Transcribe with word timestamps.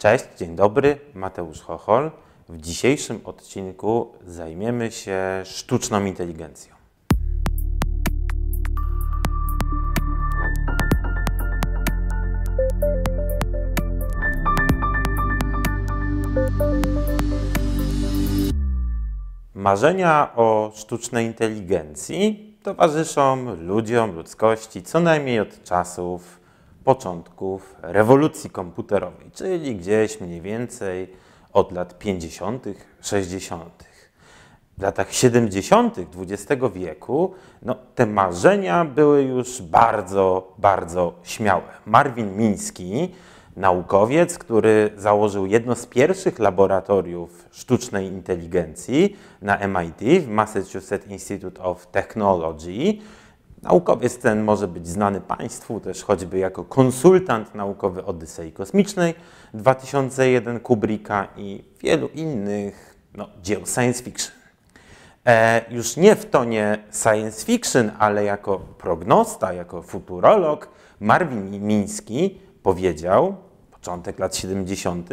Cześć, 0.00 0.24
dzień 0.38 0.56
dobry, 0.56 0.98
Mateusz 1.14 1.60
Chochol. 1.60 2.10
W 2.48 2.56
dzisiejszym 2.56 3.20
odcinku 3.24 4.12
zajmiemy 4.26 4.92
się 4.92 5.18
sztuczną 5.44 6.04
inteligencją. 6.04 6.74
Marzenia 19.54 20.32
o 20.36 20.72
sztucznej 20.74 21.26
inteligencji 21.26 22.54
towarzyszą 22.62 23.54
ludziom, 23.54 24.14
ludzkości 24.14 24.82
co 24.82 25.00
najmniej 25.00 25.40
od 25.40 25.64
czasów 25.64 26.39
początków 26.84 27.76
rewolucji 27.82 28.50
komputerowej, 28.50 29.30
czyli 29.30 29.76
gdzieś 29.76 30.20
mniej 30.20 30.40
więcej 30.40 31.12
od 31.52 31.72
lat 31.72 31.98
50., 31.98 32.64
60. 33.00 33.90
W 34.78 34.82
latach 34.82 35.12
70. 35.12 35.96
XX 35.98 36.62
wieku 36.74 37.34
no, 37.62 37.76
te 37.94 38.06
marzenia 38.06 38.84
były 38.84 39.22
już 39.22 39.62
bardzo, 39.62 40.54
bardzo 40.58 41.12
śmiałe. 41.22 41.62
Marvin 41.86 42.36
Miński, 42.36 43.08
naukowiec, 43.56 44.38
który 44.38 44.90
założył 44.96 45.46
jedno 45.46 45.74
z 45.74 45.86
pierwszych 45.86 46.38
laboratoriów 46.38 47.48
sztucznej 47.50 48.06
inteligencji 48.06 49.16
na 49.42 49.68
MIT, 49.68 50.22
w 50.22 50.28
Massachusetts 50.28 51.06
Institute 51.06 51.62
of 51.62 51.86
Technology. 51.86 52.98
Naukowiec 53.62 54.18
ten 54.18 54.42
może 54.42 54.68
być 54.68 54.88
znany 54.88 55.20
Państwu 55.20 55.80
też 55.80 56.04
choćby 56.04 56.38
jako 56.38 56.64
konsultant 56.64 57.54
naukowy 57.54 58.04
Odysei 58.04 58.52
Kosmicznej 58.52 59.14
2001 59.54 60.60
Kubricka 60.60 61.28
i 61.36 61.64
wielu 61.80 62.08
innych 62.08 62.96
no, 63.14 63.28
dzieł 63.42 63.66
science 63.66 64.02
fiction. 64.02 64.32
E, 65.26 65.64
już 65.70 65.96
nie 65.96 66.16
w 66.16 66.30
tonie 66.30 66.78
science 66.92 67.46
fiction, 67.46 67.90
ale 67.98 68.24
jako 68.24 68.58
prognosta, 68.58 69.52
jako 69.52 69.82
futurolog, 69.82 70.68
Marvin 71.00 71.66
Miński 71.66 72.40
powiedział, 72.62 73.36
początek 73.70 74.18
lat 74.18 74.36
70., 74.36 75.08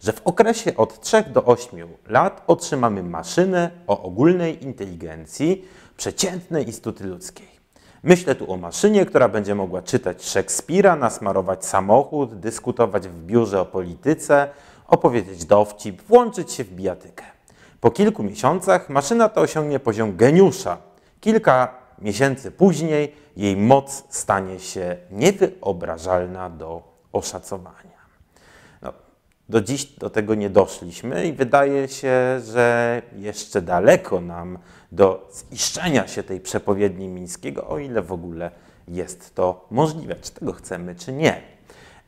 że 0.00 0.12
w 0.12 0.20
okresie 0.24 0.76
od 0.76 1.00
3 1.00 1.22
do 1.22 1.44
8 1.44 1.88
lat 2.08 2.42
otrzymamy 2.46 3.02
maszynę 3.02 3.70
o 3.86 4.02
ogólnej 4.02 4.64
inteligencji 4.64 5.68
przeciętnej 5.96 6.68
istoty 6.68 7.04
ludzkiej. 7.04 7.61
Myślę 8.02 8.34
tu 8.34 8.52
o 8.52 8.56
maszynie, 8.56 9.06
która 9.06 9.28
będzie 9.28 9.54
mogła 9.54 9.82
czytać 9.82 10.24
Szekspira, 10.24 10.96
nasmarować 10.96 11.66
samochód, 11.66 12.34
dyskutować 12.34 13.08
w 13.08 13.24
biurze 13.24 13.60
o 13.60 13.64
polityce, 13.64 14.48
opowiedzieć 14.86 15.44
dowcip, 15.44 16.02
włączyć 16.02 16.52
się 16.52 16.64
w 16.64 16.72
bijatykę. 16.72 17.24
Po 17.80 17.90
kilku 17.90 18.22
miesiącach 18.22 18.88
maszyna 18.88 19.28
ta 19.28 19.40
osiągnie 19.40 19.80
poziom 19.80 20.16
geniusza. 20.16 20.76
Kilka 21.20 21.74
miesięcy 21.98 22.50
później 22.50 23.14
jej 23.36 23.56
moc 23.56 24.04
stanie 24.08 24.60
się 24.60 24.96
niewyobrażalna 25.10 26.50
do 26.50 26.82
oszacowania. 27.12 27.98
No, 28.82 28.92
do 29.48 29.60
dziś 29.60 29.84
do 29.84 30.10
tego 30.10 30.34
nie 30.34 30.50
doszliśmy 30.50 31.26
i 31.26 31.32
wydaje 31.32 31.88
się, 31.88 32.40
że 32.40 33.02
jeszcze 33.16 33.62
daleko 33.62 34.20
nam 34.20 34.58
do 34.92 35.30
ziszczenia 35.52 36.08
się 36.08 36.22
tej 36.22 36.40
przepowiedni 36.40 37.08
Mińskiego, 37.08 37.68
o 37.68 37.78
ile 37.78 38.02
w 38.02 38.12
ogóle 38.12 38.50
jest 38.88 39.34
to 39.34 39.66
możliwe, 39.70 40.14
czy 40.14 40.32
tego 40.32 40.52
chcemy, 40.52 40.94
czy 40.94 41.12
nie. 41.12 41.42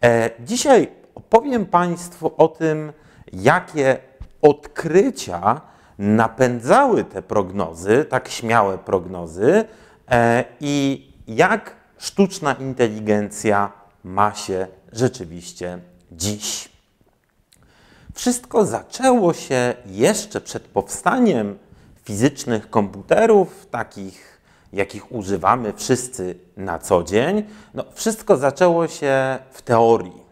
E, 0.03 0.31
dzisiaj 0.41 0.89
opowiem 1.15 1.67
Państwu 1.67 2.33
o 2.37 2.49
tym, 2.49 2.93
jakie 3.33 3.99
odkrycia 4.43 5.61
napędzały 5.99 7.05
te 7.05 7.23
prognozy, 7.23 8.05
tak 8.05 8.29
śmiałe 8.29 8.79
prognozy, 8.79 9.65
e, 10.11 10.45
i 10.61 11.07
jak 11.27 11.77
sztuczna 11.99 12.53
inteligencja 12.53 13.73
ma 14.05 14.35
się 14.35 14.67
rzeczywiście 14.93 15.79
dziś. 16.13 16.69
Wszystko 18.15 18.67
zaczęło 18.67 19.33
się 19.33 19.75
jeszcze 19.87 20.41
przed 20.41 20.63
powstaniem 20.63 21.59
fizycznych 22.05 22.71
komputerów, 22.71 23.67
takich 23.71 24.35
jakich 24.75 25.13
używamy 25.13 25.73
wszyscy 25.73 26.39
na 26.57 26.79
co 26.79 27.03
dzień. 27.03 27.43
No, 27.75 27.85
wszystko 27.95 28.37
zaczęło 28.37 28.89
się 28.89 29.39
w 29.51 29.63
teorii. 29.63 30.25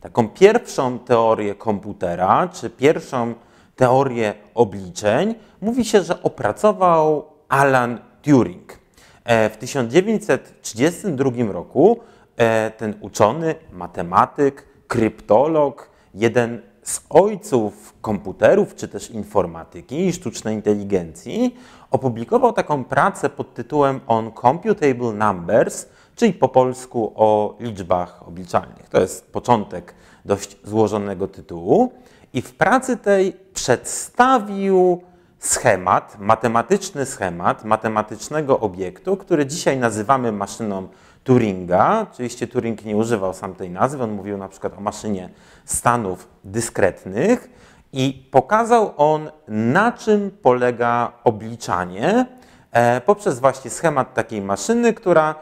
Taką 0.00 0.28
pierwszą 0.28 0.98
teorię 0.98 1.54
komputera, 1.54 2.48
czy 2.48 2.70
pierwszą 2.70 3.34
teorię 3.76 4.34
obliczeń, 4.54 5.34
mówi 5.60 5.84
się, 5.84 6.02
że 6.02 6.22
opracował 6.22 7.24
Alan 7.48 7.98
Turing. 8.22 8.78
E, 9.24 9.50
w 9.50 9.56
1932 9.56 11.52
roku 11.52 12.00
e, 12.36 12.70
ten 12.70 12.94
uczony, 13.00 13.54
matematyk, 13.72 14.66
kryptolog, 14.86 15.90
jeden 16.14 16.62
z 16.86 17.00
ojców 17.10 17.94
komputerów, 18.00 18.74
czy 18.74 18.88
też 18.88 19.10
informatyki 19.10 20.06
i 20.06 20.12
sztucznej 20.12 20.54
inteligencji, 20.54 21.56
opublikował 21.90 22.52
taką 22.52 22.84
pracę 22.84 23.28
pod 23.30 23.54
tytułem 23.54 24.00
On 24.06 24.32
Computable 24.40 25.12
Numbers, 25.12 25.86
czyli 26.16 26.32
po 26.32 26.48
polsku 26.48 27.12
o 27.16 27.56
liczbach 27.60 28.28
obliczalnych. 28.28 28.88
To 28.88 29.00
jest 29.00 29.32
początek 29.32 29.94
dość 30.24 30.56
złożonego 30.64 31.28
tytułu. 31.28 31.92
I 32.32 32.42
w 32.42 32.54
pracy 32.54 32.96
tej 32.96 33.32
przedstawił 33.54 35.02
schemat, 35.38 36.16
matematyczny 36.20 37.06
schemat 37.06 37.64
matematycznego 37.64 38.60
obiektu, 38.60 39.16
który 39.16 39.46
dzisiaj 39.46 39.78
nazywamy 39.78 40.32
maszyną 40.32 40.88
Turinga. 41.26 42.06
Oczywiście 42.12 42.46
Turing 42.46 42.84
nie 42.84 42.96
używał 42.96 43.34
sam 43.34 43.54
tej 43.54 43.70
nazwy, 43.70 44.04
on 44.04 44.10
mówił 44.10 44.38
na 44.38 44.48
przykład 44.48 44.78
o 44.78 44.80
maszynie 44.80 45.30
stanów 45.64 46.28
dyskretnych 46.44 47.50
i 47.92 48.28
pokazał 48.30 48.92
on, 48.96 49.30
na 49.48 49.92
czym 49.92 50.30
polega 50.42 51.12
obliczanie 51.24 52.26
e, 52.72 53.00
poprzez 53.00 53.40
właśnie 53.40 53.70
schemat 53.70 54.14
takiej 54.14 54.40
maszyny, 54.40 54.92
która 54.92 55.34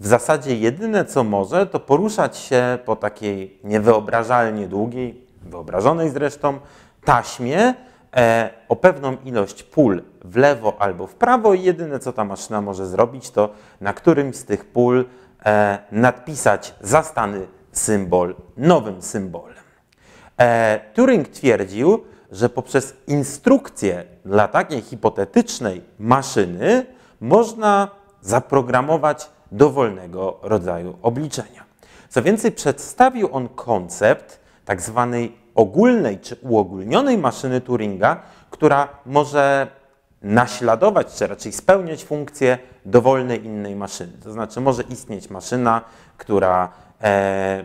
w 0.00 0.06
zasadzie 0.06 0.56
jedyne 0.56 1.04
co 1.04 1.24
może, 1.24 1.66
to 1.66 1.80
poruszać 1.80 2.36
się 2.36 2.78
po 2.84 2.96
takiej 2.96 3.58
niewyobrażalnie 3.64 4.68
długiej, 4.68 5.26
wyobrażonej 5.42 6.10
zresztą, 6.10 6.58
taśmie 7.04 7.74
e, 8.16 8.50
o 8.68 8.76
pewną 8.76 9.16
ilość 9.24 9.62
pól 9.62 10.02
w 10.24 10.36
lewo 10.36 10.76
albo 10.78 11.06
w 11.06 11.14
prawo 11.14 11.54
i 11.54 11.62
jedyne 11.62 11.98
co 11.98 12.12
ta 12.12 12.24
maszyna 12.24 12.60
może 12.60 12.86
zrobić, 12.86 13.30
to 13.30 13.48
na 13.80 13.92
którymś 13.92 14.36
z 14.36 14.44
tych 14.44 14.64
pól 14.64 15.04
nadpisać 15.92 16.74
zastany 16.80 17.46
symbol 17.72 18.34
nowym 18.56 19.02
symbolem. 19.02 19.64
E, 20.40 20.80
Turing 20.94 21.28
twierdził, 21.28 22.04
że 22.32 22.48
poprzez 22.48 22.96
instrukcję 23.06 24.04
dla 24.24 24.48
takiej 24.48 24.82
hipotetycznej 24.82 25.82
maszyny 25.98 26.86
można 27.20 27.88
zaprogramować 28.20 29.30
dowolnego 29.52 30.38
rodzaju 30.42 30.96
obliczenia. 31.02 31.64
Co 32.08 32.22
więcej, 32.22 32.52
przedstawił 32.52 33.28
on 33.32 33.48
koncept 33.48 34.40
tak 34.64 34.80
zwanej 34.80 35.36
ogólnej 35.54 36.18
czy 36.18 36.36
uogólnionej 36.42 37.18
maszyny 37.18 37.60
Turinga, 37.60 38.22
która 38.50 38.88
może 39.06 39.66
naśladować, 40.22 41.14
czy 41.14 41.26
raczej 41.26 41.52
spełniać 41.52 42.04
funkcję 42.04 42.58
dowolnej 42.84 43.44
innej 43.44 43.76
maszyny. 43.76 44.12
To 44.24 44.32
znaczy 44.32 44.60
może 44.60 44.82
istnieć 44.82 45.30
maszyna, 45.30 45.84
która 46.16 46.72
e, 47.02 47.64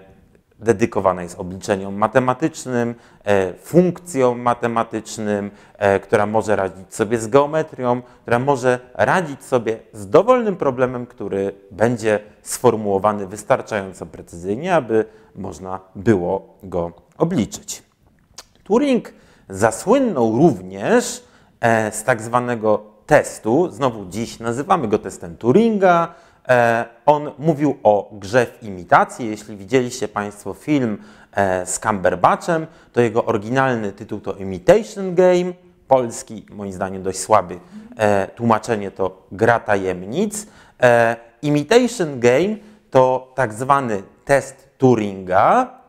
dedykowana 0.59 1.23
jest 1.23 1.39
obliczeniom 1.39 1.95
matematycznym, 1.95 2.95
e, 3.23 3.53
funkcjom 3.53 4.39
matematycznym, 4.39 5.51
e, 5.77 5.99
która 5.99 6.25
może 6.25 6.55
radzić 6.55 6.95
sobie 6.95 7.19
z 7.19 7.27
geometrią, 7.27 8.01
która 8.21 8.39
może 8.39 8.79
radzić 8.93 9.43
sobie 9.43 9.79
z 9.93 10.09
dowolnym 10.09 10.55
problemem, 10.55 11.05
który 11.05 11.55
będzie 11.71 12.19
sformułowany 12.41 13.27
wystarczająco 13.27 14.05
precyzyjnie, 14.05 14.75
aby 14.75 15.05
można 15.35 15.79
było 15.95 16.57
go 16.63 16.91
obliczyć. 17.17 17.83
Turing 18.63 19.13
zasłynął 19.49 20.37
również 20.37 21.23
z 21.91 22.03
tak 22.03 22.21
zwanego 22.21 22.83
testu, 23.05 23.71
znowu 23.71 24.05
dziś 24.05 24.39
nazywamy 24.39 24.87
go 24.87 24.99
testem 24.99 25.37
Turinga, 25.37 26.15
E, 26.47 26.85
on 27.05 27.31
mówił 27.39 27.77
o 27.83 28.09
grze 28.11 28.45
w 28.45 28.63
imitacji. 28.63 29.29
Jeśli 29.29 29.57
widzieliście 29.57 30.07
Państwo 30.07 30.53
film 30.53 30.97
e, 31.31 31.65
z 31.65 31.79
Cumberbatchem, 31.79 32.67
to 32.93 33.01
jego 33.01 33.25
oryginalny 33.25 33.91
tytuł 33.91 34.19
to 34.19 34.33
Imitation 34.33 35.15
Game. 35.15 35.53
Polski, 35.87 36.45
moim 36.49 36.73
zdaniem 36.73 37.03
dość 37.03 37.19
słaby, 37.19 37.59
e, 37.97 38.27
tłumaczenie 38.27 38.91
to 38.91 39.27
gra 39.31 39.59
tajemnic. 39.59 40.47
Imitation 41.41 42.19
Game 42.19 42.55
to 42.91 43.31
tak 43.35 43.53
zwany 43.53 44.03
test 44.25 44.69
Turinga, 44.77 45.79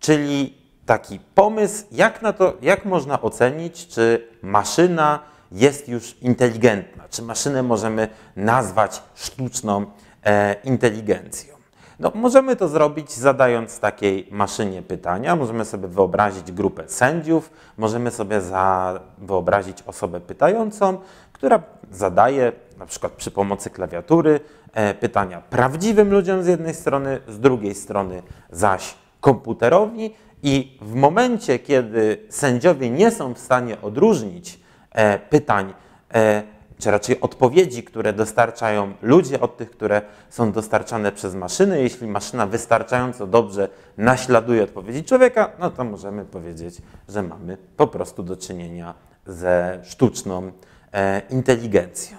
czyli 0.00 0.54
taki 0.86 1.20
pomysł, 1.34 1.84
jak, 1.92 2.22
na 2.22 2.32
to, 2.32 2.52
jak 2.62 2.84
można 2.84 3.22
ocenić, 3.22 3.86
czy 3.86 4.28
maszyna 4.42 5.18
jest 5.52 5.88
już 5.88 6.16
inteligentna, 6.22 7.04
czy 7.10 7.22
maszynę 7.22 7.62
możemy 7.62 8.08
nazwać 8.36 9.02
sztuczną 9.14 9.86
e, 10.24 10.56
inteligencją. 10.64 11.56
No, 11.98 12.12
możemy 12.14 12.56
to 12.56 12.68
zrobić 12.68 13.12
zadając 13.12 13.80
takiej 13.80 14.28
maszynie 14.30 14.82
pytania. 14.82 15.36
Możemy 15.36 15.64
sobie 15.64 15.88
wyobrazić 15.88 16.52
grupę 16.52 16.88
sędziów, 16.88 17.50
możemy 17.76 18.10
sobie 18.10 18.40
za, 18.40 19.00
wyobrazić 19.18 19.82
osobę 19.86 20.20
pytającą, 20.20 20.98
która 21.32 21.62
zadaje 21.90 22.52
na 22.78 22.86
przykład 22.86 23.12
przy 23.12 23.30
pomocy 23.30 23.70
klawiatury 23.70 24.40
e, 24.72 24.94
pytania 24.94 25.42
prawdziwym 25.50 26.10
ludziom 26.10 26.42
z 26.42 26.46
jednej 26.46 26.74
strony, 26.74 27.20
z 27.28 27.40
drugiej 27.40 27.74
strony 27.74 28.22
zaś 28.50 28.94
komputerowi 29.20 30.14
i 30.46 30.78
w 30.80 30.94
momencie, 30.94 31.58
kiedy 31.58 32.18
sędziowie 32.28 32.90
nie 32.90 33.10
są 33.10 33.34
w 33.34 33.38
stanie 33.38 33.80
odróżnić 33.80 34.60
e, 34.92 35.18
pytań, 35.18 35.74
e, 36.14 36.42
czy 36.78 36.90
raczej 36.90 37.20
odpowiedzi, 37.20 37.82
które 37.82 38.12
dostarczają 38.12 38.92
ludzie 39.02 39.40
od 39.40 39.56
tych, 39.56 39.70
które 39.70 40.02
są 40.30 40.52
dostarczane 40.52 41.12
przez 41.12 41.34
maszyny, 41.34 41.82
jeśli 41.82 42.06
maszyna 42.06 42.46
wystarczająco 42.46 43.26
dobrze 43.26 43.68
naśladuje 43.98 44.62
odpowiedzi 44.62 45.04
człowieka, 45.04 45.50
no 45.58 45.70
to 45.70 45.84
możemy 45.84 46.24
powiedzieć, 46.24 46.76
że 47.08 47.22
mamy 47.22 47.56
po 47.76 47.86
prostu 47.86 48.22
do 48.22 48.36
czynienia 48.36 48.94
ze 49.26 49.80
sztuczną 49.84 50.52
e, 50.92 51.22
inteligencją. 51.30 52.16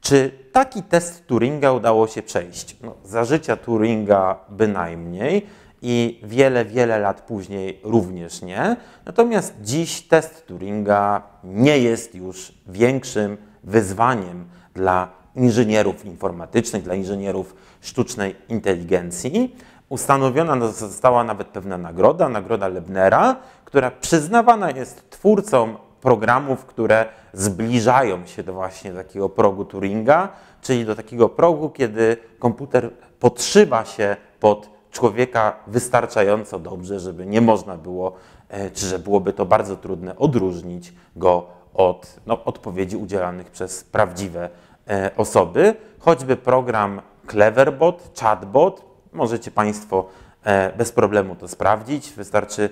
Czy 0.00 0.30
taki 0.52 0.82
test 0.82 1.26
Turinga 1.26 1.72
udało 1.72 2.06
się 2.06 2.22
przejść? 2.22 2.76
No, 2.82 2.94
za 3.04 3.24
życia 3.24 3.56
Turinga 3.56 4.38
bynajmniej 4.48 5.46
i 5.82 6.20
wiele, 6.22 6.64
wiele 6.64 6.98
lat 6.98 7.20
później 7.20 7.80
również 7.84 8.42
nie. 8.42 8.76
Natomiast 9.06 9.54
dziś 9.62 10.02
test 10.02 10.46
Turinga 10.46 11.22
nie 11.44 11.78
jest 11.78 12.14
już 12.14 12.52
większym 12.66 13.36
wyzwaniem 13.64 14.48
dla 14.74 15.08
inżynierów 15.36 16.04
informatycznych, 16.04 16.82
dla 16.82 16.94
inżynierów 16.94 17.54
sztucznej 17.80 18.36
inteligencji. 18.48 19.56
Ustanowiona 19.88 20.68
została 20.68 21.24
nawet 21.24 21.48
pewna 21.48 21.78
nagroda, 21.78 22.28
nagroda 22.28 22.68
Lebnera, 22.68 23.36
która 23.64 23.90
przyznawana 23.90 24.70
jest 24.70 25.10
twórcom 25.10 25.76
programów, 26.00 26.66
które 26.66 27.06
zbliżają 27.32 28.26
się 28.26 28.42
do 28.42 28.52
właśnie 28.52 28.92
takiego 28.92 29.28
progu 29.28 29.64
Turinga, 29.64 30.28
czyli 30.62 30.84
do 30.84 30.96
takiego 30.96 31.28
progu, 31.28 31.70
kiedy 31.70 32.16
komputer 32.38 32.90
podszywa 33.20 33.84
się 33.84 34.16
pod 34.40 34.79
człowieka 34.90 35.56
wystarczająco 35.66 36.58
dobrze, 36.58 37.00
żeby 37.00 37.26
nie 37.26 37.40
można 37.40 37.76
było, 37.76 38.12
e, 38.48 38.70
czy 38.70 38.86
że 38.86 38.98
byłoby 38.98 39.32
to 39.32 39.46
bardzo 39.46 39.76
trudne 39.76 40.16
odróżnić 40.16 40.92
go 41.16 41.46
od 41.74 42.20
no, 42.26 42.44
odpowiedzi 42.44 42.96
udzielanych 42.96 43.50
przez 43.50 43.84
prawdziwe 43.84 44.48
e, 44.88 45.10
osoby. 45.16 45.74
Choćby 45.98 46.36
program 46.36 47.02
Cleverbot, 47.26 48.20
chatbot, 48.20 48.84
możecie 49.12 49.50
Państwo 49.50 50.06
e, 50.44 50.72
bez 50.76 50.92
problemu 50.92 51.36
to 51.36 51.48
sprawdzić. 51.48 52.12
Wystarczy 52.12 52.70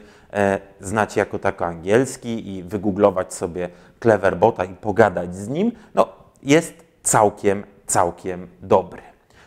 znać 0.81 1.17
jako 1.17 1.38
tako 1.38 1.67
angielski 1.67 2.56
i 2.56 2.62
wygooglować 2.62 3.35
sobie 3.35 3.69
Cleverbota 4.00 4.65
i 4.65 4.75
pogadać 4.75 5.37
z 5.37 5.49
nim. 5.49 5.73
No, 5.94 6.09
jest 6.43 6.75
całkiem, 7.03 7.65
całkiem 7.87 8.49
dobry. 8.62 9.03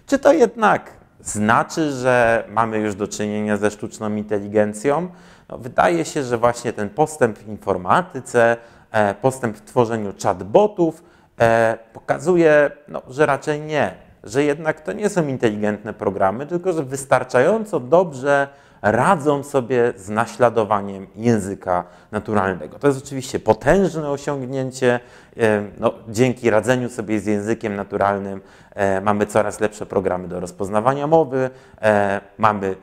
Czy 0.06 0.20
to 0.20 0.34
jednak 0.34 1.01
znaczy, 1.24 1.92
że 1.92 2.44
mamy 2.50 2.78
już 2.78 2.96
do 2.96 3.08
czynienia 3.08 3.58
ze 3.58 3.72
sztuczną 3.72 4.16
inteligencją? 4.16 5.08
No, 5.50 5.58
wydaje 5.58 6.06
się, 6.06 6.24
że 6.24 6.38
właśnie 6.38 6.74
ten 6.74 6.90
postęp 6.90 7.40
w 7.40 7.48
informatyce, 7.48 8.58
E, 8.92 9.14
postęp 9.14 9.58
w 9.58 9.62
tworzeniu 9.62 10.14
chatbotów 10.24 11.04
e, 11.40 11.78
pokazuje, 11.94 12.72
no, 12.88 13.02
że 13.10 13.26
raczej 13.26 13.62
nie, 13.62 13.94
że 14.24 14.44
jednak 14.44 14.82
to 14.82 14.92
nie 14.94 15.10
są 15.10 15.28
inteligentne 15.28 15.94
programy, 15.94 16.48
tylko 16.48 16.74
że 16.74 16.84
wystarczająco 16.84 17.80
dobrze 17.80 18.48
radzą 18.82 19.44
sobie 19.44 19.94
z 19.96 20.10
naśladowaniem 20.10 21.08
języka 21.16 21.84
naturalnego. 22.12 22.80
To 22.80 22.88
jest 22.88 23.06
oczywiście 23.06 23.40
potężne 23.40 24.10
osiągnięcie. 24.10 25.00
E, 25.38 25.64
no, 25.80 25.94
dzięki 26.10 26.50
radzeniu 26.50 26.90
sobie 26.90 27.20
z 27.20 27.26
językiem 27.26 27.76
naturalnym 27.76 28.42
mamy 29.02 29.26
coraz 29.26 29.60
lepsze 29.60 29.86
programy 29.86 30.28
do 30.28 30.40
rozpoznawania 30.40 31.08
mowy, 31.08 31.50
mamy 32.38 32.76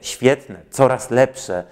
świetne, 0.00 0.56
coraz 0.70 1.10
lepsze 1.10 1.64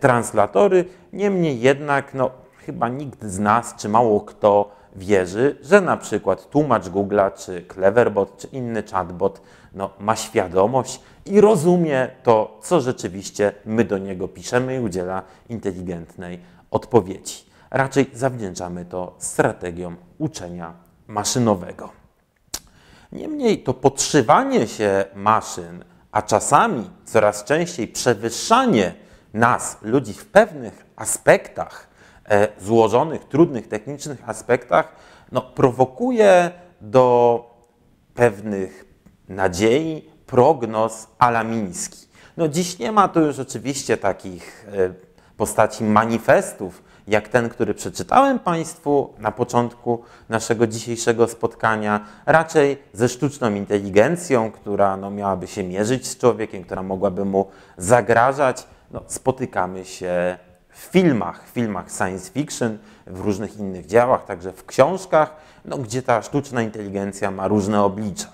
translatory. 0.00 0.84
Niemniej 1.12 1.60
jednak 1.60 2.14
no, 2.14 2.30
chyba 2.66 2.88
nikt 2.88 3.24
z 3.24 3.38
nas, 3.38 3.74
czy 3.76 3.88
mało 3.88 4.20
kto 4.20 4.70
wierzy, 4.96 5.58
że 5.62 5.80
na 5.80 5.96
przykład 5.96 6.50
tłumacz 6.50 6.84
Google'a, 6.84 7.44
czy 7.44 7.64
Cleverbot, 7.74 8.36
czy 8.36 8.46
inny 8.46 8.82
chatbot 8.82 9.40
no, 9.72 9.90
ma 9.98 10.16
świadomość 10.16 11.00
i 11.26 11.40
rozumie 11.40 12.08
to, 12.22 12.58
co 12.62 12.80
rzeczywiście 12.80 13.52
my 13.64 13.84
do 13.84 13.98
niego 13.98 14.28
piszemy 14.28 14.76
i 14.76 14.80
udziela 14.80 15.22
inteligentnej 15.48 16.40
odpowiedzi. 16.70 17.44
Raczej 17.70 18.10
zawdzięczamy 18.14 18.84
to 18.84 19.14
strategiom 19.18 19.96
uczenia 20.18 20.72
maszynowego. 21.06 21.90
Niemniej 23.12 23.62
to 23.62 23.74
podszywanie 23.74 24.66
się 24.66 25.04
maszyn, 25.14 25.84
a 26.12 26.22
czasami 26.22 26.90
coraz 27.04 27.44
częściej 27.44 27.88
przewyższanie 27.88 28.94
nas, 29.34 29.76
ludzi 29.82 30.12
w 30.12 30.26
pewnych 30.26 30.86
aspektach 30.96 31.90
E, 32.30 32.48
złożonych, 32.60 33.24
trudnych, 33.24 33.68
technicznych 33.68 34.28
aspektach 34.28 34.92
no, 35.32 35.40
prowokuje 35.40 36.50
do 36.80 37.44
pewnych 38.14 38.84
nadziei, 39.28 40.10
prognoz 40.30 41.06
alamiński. 41.18 42.08
No 42.36 42.48
dziś 42.48 42.78
nie 42.78 42.92
ma 42.92 43.08
tu 43.08 43.20
już 43.20 43.38
oczywiście 43.38 43.96
takich 43.96 44.66
e, 44.68 44.92
postaci 45.36 45.84
manifestów, 45.84 46.82
jak 47.08 47.28
ten, 47.28 47.48
który 47.48 47.74
przeczytałem 47.74 48.38
Państwu 48.38 49.14
na 49.18 49.32
początku 49.32 50.02
naszego 50.28 50.66
dzisiejszego 50.66 51.28
spotkania, 51.28 52.00
raczej 52.26 52.78
ze 52.92 53.08
sztuczną 53.08 53.54
inteligencją, 53.54 54.52
która 54.52 54.96
no, 54.96 55.10
miałaby 55.10 55.46
się 55.46 55.62
mierzyć 55.62 56.06
z 56.06 56.18
człowiekiem, 56.18 56.64
która 56.64 56.82
mogłaby 56.82 57.24
mu 57.24 57.46
zagrażać. 57.76 58.66
No, 58.90 59.02
spotykamy 59.06 59.84
się 59.84 60.38
w 60.68 60.78
filmach, 60.78 61.44
w 61.46 61.48
filmach 61.48 61.90
science 61.90 62.30
fiction, 62.32 62.78
w 63.06 63.20
różnych 63.20 63.56
innych 63.56 63.86
dziełach, 63.86 64.24
także 64.24 64.52
w 64.52 64.66
książkach, 64.66 65.36
no, 65.64 65.78
gdzie 65.78 66.02
ta 66.02 66.22
sztuczna 66.22 66.62
inteligencja 66.62 67.30
ma 67.30 67.48
różne 67.48 67.82
oblicza. 67.82 68.28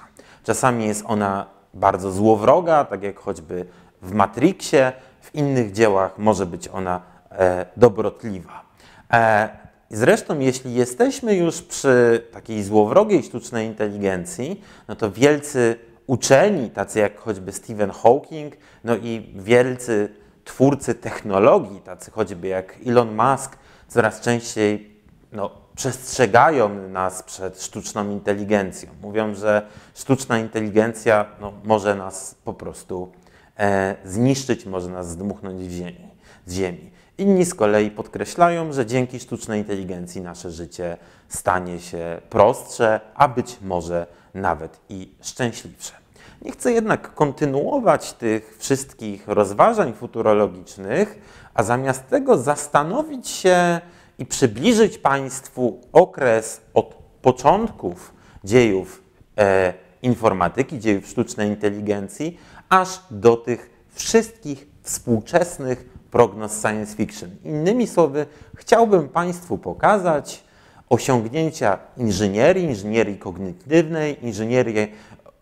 Czasami 0.45 0.87
jest 0.87 1.05
ona 1.07 1.56
bardzo 1.77 2.13
złowroga, 2.13 2.85
tak 2.85 3.03
jak 3.03 3.19
choćby 3.19 3.67
w 4.03 4.13
Matrixie, 4.13 4.93
w 5.21 5.35
innych 5.35 5.73
dziełach 5.73 6.19
może 6.19 6.47
być 6.47 6.69
ona 6.69 7.01
e, 7.31 7.67
dobrotliwa. 7.77 8.63
E, 9.13 9.49
zresztą, 9.91 10.39
jeśli 10.39 10.75
jesteśmy 10.75 11.37
już 11.37 11.63
przy 11.63 12.27
takiej 12.33 12.63
złowrogiej 12.63 13.23
sztucznej 13.23 13.67
inteligencji, 13.67 14.63
no 14.89 14.97
to 14.97 15.11
wielcy 15.11 15.79
uczeni, 16.07 16.71
tacy 16.71 16.99
jak 16.99 17.19
choćby 17.19 17.53
Stephen 17.53 17.91
Hawking, 17.91 18.55
no 18.85 18.97
i 18.97 19.35
wielcy 19.35 20.09
twórcy 20.45 20.95
technologii, 20.95 21.81
tacy 21.81 22.11
choćby 22.11 22.49
jak 22.49 22.79
Elon 22.87 23.17
Musk, 23.17 23.57
coraz 23.89 24.21
częściej 24.21 24.97
no, 25.33 25.66
przestrzegają 25.77 26.89
nas 26.89 27.23
przed 27.23 27.63
sztuczną 27.63 28.11
inteligencją. 28.11 28.91
Mówią, 29.03 29.35
że 29.35 29.67
sztuczna 29.95 30.39
inteligencja 30.39 31.27
no, 31.41 31.53
może 31.65 31.95
nas 31.95 32.35
po 32.45 32.55
prostu 32.55 33.13
e, 33.59 33.97
zniszczyć, 34.05 34.67
może 34.67 34.91
nas 34.91 35.09
zdmuchnąć 35.09 35.69
w 35.69 35.71
ziemi, 35.71 36.11
z 36.47 36.53
ziemi. 36.53 36.91
Inni 37.19 37.45
z 37.45 37.55
kolei 37.55 37.91
podkreślają, 37.91 38.73
że 38.73 38.87
dzięki 38.87 39.21
sztucznej 39.21 39.61
inteligencji 39.61 40.21
nasze 40.21 40.51
życie 40.51 40.97
stanie 41.29 41.81
się 41.81 42.21
prostsze, 42.31 43.01
a 43.15 43.29
być 43.29 43.59
może 43.63 44.07
nawet 44.35 44.81
i 44.89 45.15
szczęśliwsze. 45.23 45.93
Nie 46.43 46.53
chcę 46.53 46.73
jednak 46.73 47.15
kontynuować 47.15 48.13
tych 48.13 48.57
wszystkich 48.59 49.29
rozważań 49.29 49.93
futurologicznych, 49.93 51.19
a 51.55 51.63
zamiast 51.63 52.09
tego 52.09 52.39
zastanowić 52.39 53.29
się 53.29 53.81
i 54.19 54.27
przybliżyć 54.27 54.99
Państwu 54.99 55.81
okres 55.93 56.61
od 56.75 56.95
początków 57.23 58.15
dziejów 58.45 59.03
e, 59.39 59.75
informatyki, 60.03 60.79
dziejów 60.79 61.07
sztucznej 61.07 61.49
inteligencji, 61.49 62.39
aż 62.69 63.01
do 63.11 63.37
tych 63.37 63.71
wszystkich 63.91 64.67
współczesnych 64.83 65.85
prognoz 66.11 66.61
science 66.61 66.97
fiction. 66.97 67.31
Innymi 67.45 67.87
słowy, 67.87 68.27
chciałbym 68.57 69.09
Państwu 69.09 69.59
pokazać 69.59 70.45
osiągnięcia 70.89 71.79
inżynierii, 71.97 72.65
inżynierii 72.65 73.19
kognitywnej, 73.19 74.27
inżynierii 74.27 74.93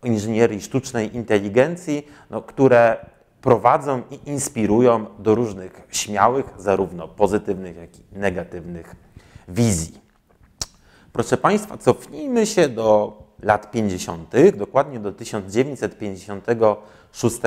inżynierii 0.05 0.61
sztucznej 0.61 1.15
inteligencji, 1.15 2.07
no, 2.29 2.41
które 2.41 2.97
prowadzą 3.45 4.01
i 4.11 4.29
inspirują 4.29 5.05
do 5.19 5.35
różnych 5.35 5.81
śmiałych, 5.91 6.45
zarówno 6.57 7.07
pozytywnych, 7.07 7.75
jak 7.75 7.99
i 7.99 8.01
negatywnych 8.11 8.95
wizji. 9.47 10.01
Proszę 11.13 11.37
Państwa, 11.37 11.77
cofnijmy 11.77 12.45
się 12.45 12.69
do 12.69 13.17
lat 13.41 13.71
50., 13.71 14.33
dokładnie 14.57 14.99
do 14.99 15.11
1956 15.11 17.39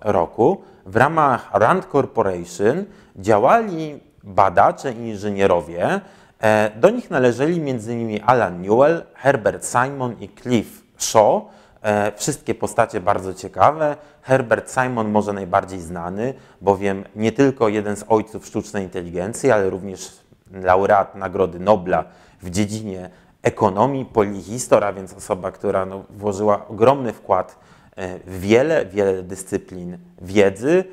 roku. 0.00 0.62
W 0.86 0.96
ramach 0.96 1.50
Rand 1.52 1.86
Corporation 1.92 2.84
działali 3.16 4.00
badacze 4.24 4.92
i 4.92 4.98
inżynierowie. 4.98 6.00
E, 6.40 6.70
do 6.76 6.90
nich 6.90 7.10
należeli 7.10 7.70
m.in. 7.70 8.20
Alan 8.26 8.62
Newell, 8.62 9.02
Herbert 9.14 9.64
Simon 9.64 10.14
i 10.20 10.28
Cliff 10.28 10.82
Shaw. 10.98 11.42
E, 11.82 12.12
wszystkie 12.16 12.54
postacie 12.54 13.00
bardzo 13.00 13.34
ciekawe. 13.34 13.96
Herbert 14.22 14.70
Simon 14.70 15.10
może 15.10 15.32
najbardziej 15.32 15.80
znany, 15.80 16.34
bowiem 16.60 17.04
nie 17.16 17.32
tylko 17.32 17.68
jeden 17.68 17.96
z 17.96 18.04
ojców 18.08 18.46
sztucznej 18.46 18.84
inteligencji, 18.84 19.50
ale 19.50 19.70
również 19.70 20.20
laureat 20.52 21.14
Nagrody 21.14 21.60
Nobla 21.60 22.04
w 22.42 22.50
dziedzinie 22.50 23.10
ekonomii, 23.42 24.04
polihistor, 24.04 24.84
a 24.84 24.92
więc 24.92 25.14
osoba, 25.14 25.52
która 25.52 25.86
no, 25.86 26.04
włożyła 26.10 26.68
ogromny 26.68 27.12
wkład 27.12 27.58
e, 27.96 28.18
w 28.18 28.40
wiele, 28.40 28.86
wiele 28.86 29.22
dyscyplin 29.22 29.98
wiedzy, 30.22 30.84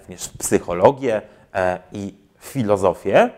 również 0.00 0.24
w 0.24 0.38
psychologię 0.38 1.22
i 1.92 2.14
filozofię. 2.38 3.30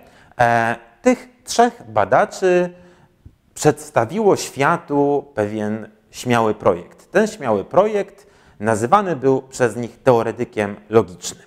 Tych 1.02 1.28
trzech 1.44 1.82
badaczy 1.88 2.72
przedstawiło 3.54 4.36
światu 4.36 5.26
pewien 5.34 5.88
śmiały 6.16 6.54
projekt. 6.54 7.10
Ten 7.10 7.26
śmiały 7.26 7.64
projekt 7.64 8.26
nazywany 8.60 9.16
był 9.16 9.42
przez 9.42 9.76
nich 9.76 10.02
teoretykiem 10.02 10.76
logicznym. 10.88 11.46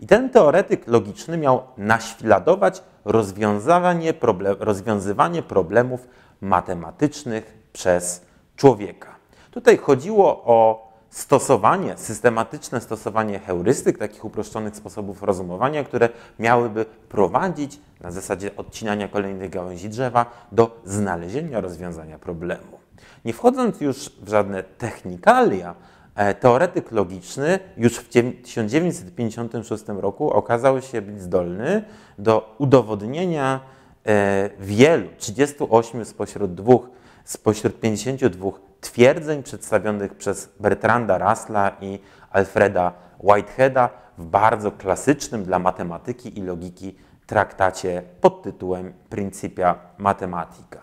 I 0.00 0.06
ten 0.06 0.30
teoretyk 0.30 0.86
logiczny 0.86 1.36
miał 1.36 1.62
naśladować 1.76 2.82
rozwiązywanie, 3.04 4.14
problem, 4.14 4.56
rozwiązywanie 4.60 5.42
problemów 5.42 6.08
matematycznych 6.40 7.58
przez 7.72 8.24
człowieka. 8.56 9.14
Tutaj 9.50 9.76
chodziło 9.76 10.44
o 10.44 10.86
stosowanie, 11.10 11.96
systematyczne 11.96 12.80
stosowanie 12.80 13.38
heurystyk, 13.38 13.98
takich 13.98 14.24
uproszczonych 14.24 14.76
sposobów 14.76 15.22
rozumowania, 15.22 15.84
które 15.84 16.08
miałyby 16.38 16.84
prowadzić 17.08 17.80
na 18.00 18.10
zasadzie 18.10 18.56
odcinania 18.56 19.08
kolejnych 19.08 19.50
gałęzi 19.50 19.88
drzewa 19.88 20.26
do 20.52 20.80
znalezienia 20.84 21.60
rozwiązania 21.60 22.18
problemu. 22.18 22.85
Nie 23.26 23.32
wchodząc 23.32 23.80
już 23.80 24.10
w 24.22 24.28
żadne 24.28 24.62
technikalia, 24.62 25.74
e, 26.14 26.34
teoretyk 26.34 26.92
logiczny 26.92 27.58
już 27.76 27.96
w 27.96 28.08
1956 28.08 29.84
roku 30.00 30.30
okazał 30.30 30.82
się 30.82 31.02
być 31.02 31.20
zdolny 31.20 31.84
do 32.18 32.54
udowodnienia 32.58 33.60
e, 34.06 34.50
wielu, 34.60 35.08
38 35.18 36.04
spośród 36.04 36.54
dwóch, 36.54 36.88
spośród 37.24 37.80
52 37.80 38.50
twierdzeń 38.80 39.42
przedstawionych 39.42 40.14
przez 40.14 40.48
Bertranda 40.60 41.18
Russella 41.18 41.76
i 41.80 41.98
Alfreda 42.30 42.92
Whiteheada 43.20 43.90
w 44.18 44.24
bardzo 44.26 44.72
klasycznym 44.72 45.44
dla 45.44 45.58
matematyki 45.58 46.38
i 46.38 46.42
logiki 46.42 46.96
traktacie 47.26 48.02
pod 48.20 48.42
tytułem 48.42 48.92
Principia 49.10 49.74
Mathematica. 49.98 50.80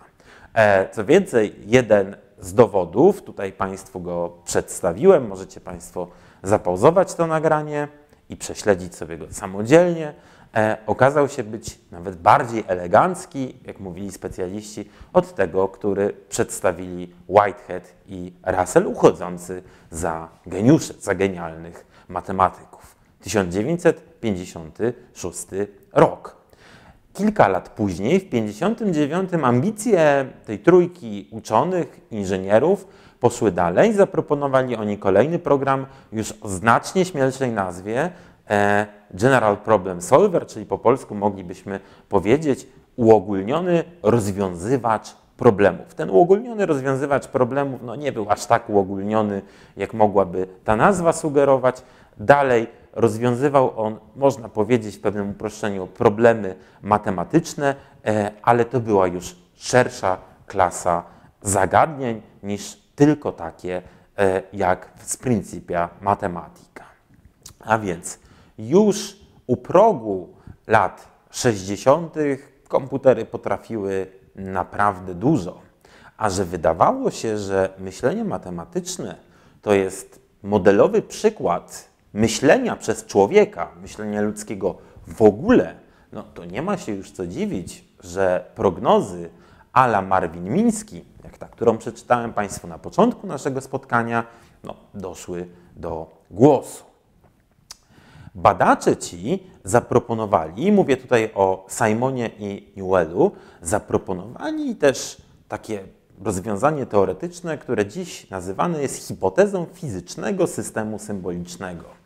E, 0.54 0.88
co 0.88 1.04
więcej, 1.04 1.54
jeden 1.66 2.16
z 2.44 2.54
dowodów, 2.54 3.22
tutaj 3.22 3.52
Państwu 3.52 4.00
go 4.00 4.32
przedstawiłem, 4.44 5.28
możecie 5.28 5.60
Państwo 5.60 6.08
zapauzować 6.42 7.14
to 7.14 7.26
nagranie 7.26 7.88
i 8.28 8.36
prześledzić 8.36 8.94
sobie 8.94 9.18
go 9.18 9.26
samodzielnie, 9.30 10.14
e, 10.54 10.76
okazał 10.86 11.28
się 11.28 11.44
być 11.44 11.78
nawet 11.92 12.16
bardziej 12.16 12.64
elegancki, 12.66 13.56
jak 13.66 13.80
mówili 13.80 14.12
specjaliści, 14.12 14.90
od 15.12 15.34
tego, 15.34 15.68
który 15.68 16.14
przedstawili 16.28 17.14
Whitehead 17.28 17.94
i 18.06 18.32
Russell, 18.46 18.86
uchodzący 18.86 19.62
za 19.90 20.28
geniuszy, 20.46 20.94
za 21.00 21.14
genialnych 21.14 21.86
matematyków. 22.08 22.96
1956 23.20 25.46
rok. 25.92 26.43
Kilka 27.14 27.48
lat 27.48 27.68
później, 27.68 28.20
w 28.20 28.28
1959, 28.28 29.44
ambicje 29.44 30.26
tej 30.46 30.58
trójki 30.58 31.28
uczonych, 31.30 32.00
inżynierów 32.10 32.86
poszły 33.20 33.52
dalej. 33.52 33.92
Zaproponowali 33.92 34.76
oni 34.76 34.98
kolejny 34.98 35.38
program 35.38 35.86
już 36.12 36.34
o 36.40 36.48
znacznie 36.48 37.04
śmielszej 37.04 37.52
nazwie 37.52 38.10
e, 38.50 38.86
General 39.10 39.56
Problem 39.56 40.02
Solver, 40.02 40.46
czyli 40.46 40.66
po 40.66 40.78
polsku 40.78 41.14
moglibyśmy 41.14 41.80
powiedzieć 42.08 42.66
uogólniony 42.96 43.84
rozwiązywacz 44.02 45.16
problemów. 45.36 45.94
Ten 45.94 46.10
uogólniony 46.10 46.66
rozwiązywacz 46.66 47.28
problemów 47.28 47.80
no 47.82 47.96
nie 47.96 48.12
był 48.12 48.30
aż 48.30 48.46
tak 48.46 48.70
uogólniony, 48.70 49.42
jak 49.76 49.94
mogłaby 49.94 50.46
ta 50.64 50.76
nazwa 50.76 51.12
sugerować. 51.12 51.82
Dalej 52.18 52.66
rozwiązywał 52.94 53.80
on, 53.80 53.98
można 54.16 54.48
powiedzieć 54.48 54.96
w 54.96 55.00
pewnym 55.00 55.30
uproszczeniu, 55.30 55.86
problemy 55.86 56.56
matematyczne, 56.82 57.74
e, 58.04 58.30
ale 58.42 58.64
to 58.64 58.80
była 58.80 59.06
już 59.06 59.36
szersza 59.54 60.18
klasa 60.46 61.04
zagadnień 61.42 62.22
niż 62.42 62.76
tylko 62.94 63.32
takie 63.32 63.82
e, 64.18 64.42
jak 64.52 64.88
z 65.02 65.16
Principia 65.16 65.88
Mathematica. 66.00 66.84
A 67.60 67.78
więc 67.78 68.18
już 68.58 69.16
u 69.46 69.56
progu 69.56 70.28
lat 70.66 71.08
60. 71.30 72.14
komputery 72.68 73.24
potrafiły 73.24 74.06
naprawdę 74.34 75.14
dużo, 75.14 75.60
a 76.16 76.30
że 76.30 76.44
wydawało 76.44 77.10
się, 77.10 77.38
że 77.38 77.74
myślenie 77.78 78.24
matematyczne 78.24 79.16
to 79.62 79.74
jest 79.74 80.20
modelowy 80.42 81.02
przykład 81.02 81.93
myślenia 82.14 82.76
przez 82.76 83.06
człowieka, 83.06 83.68
myślenia 83.82 84.20
ludzkiego 84.20 84.78
w 85.06 85.22
ogóle, 85.22 85.74
no 86.12 86.22
to 86.22 86.44
nie 86.44 86.62
ma 86.62 86.76
się 86.76 86.92
już 86.92 87.10
co 87.10 87.26
dziwić, 87.26 87.84
że 88.00 88.44
prognozy 88.54 89.30
ala 89.72 90.02
Marvin 90.02 90.44
Miński, 90.44 91.04
jak 91.24 91.38
ta, 91.38 91.48
którą 91.48 91.78
przeczytałem 91.78 92.32
Państwu 92.32 92.66
na 92.66 92.78
początku 92.78 93.26
naszego 93.26 93.60
spotkania, 93.60 94.24
no, 94.64 94.74
doszły 94.94 95.48
do 95.76 96.10
głosu. 96.30 96.84
Badacze 98.34 98.96
ci 98.96 99.42
zaproponowali, 99.64 100.72
mówię 100.72 100.96
tutaj 100.96 101.30
o 101.34 101.66
Simonie 101.70 102.30
i 102.38 102.72
Newellu, 102.76 103.32
zaproponowali 103.62 104.76
też 104.76 105.22
takie 105.48 105.84
rozwiązanie 106.24 106.86
teoretyczne, 106.86 107.58
które 107.58 107.86
dziś 107.86 108.30
nazywane 108.30 108.82
jest 108.82 109.08
hipotezą 109.08 109.66
fizycznego 109.72 110.46
systemu 110.46 110.98
symbolicznego. 110.98 112.03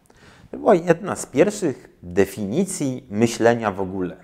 To 0.50 0.56
była 0.56 0.74
jedna 0.74 1.16
z 1.16 1.26
pierwszych 1.26 1.98
definicji 2.02 3.06
myślenia 3.10 3.72
w 3.72 3.80
ogóle. 3.80 4.16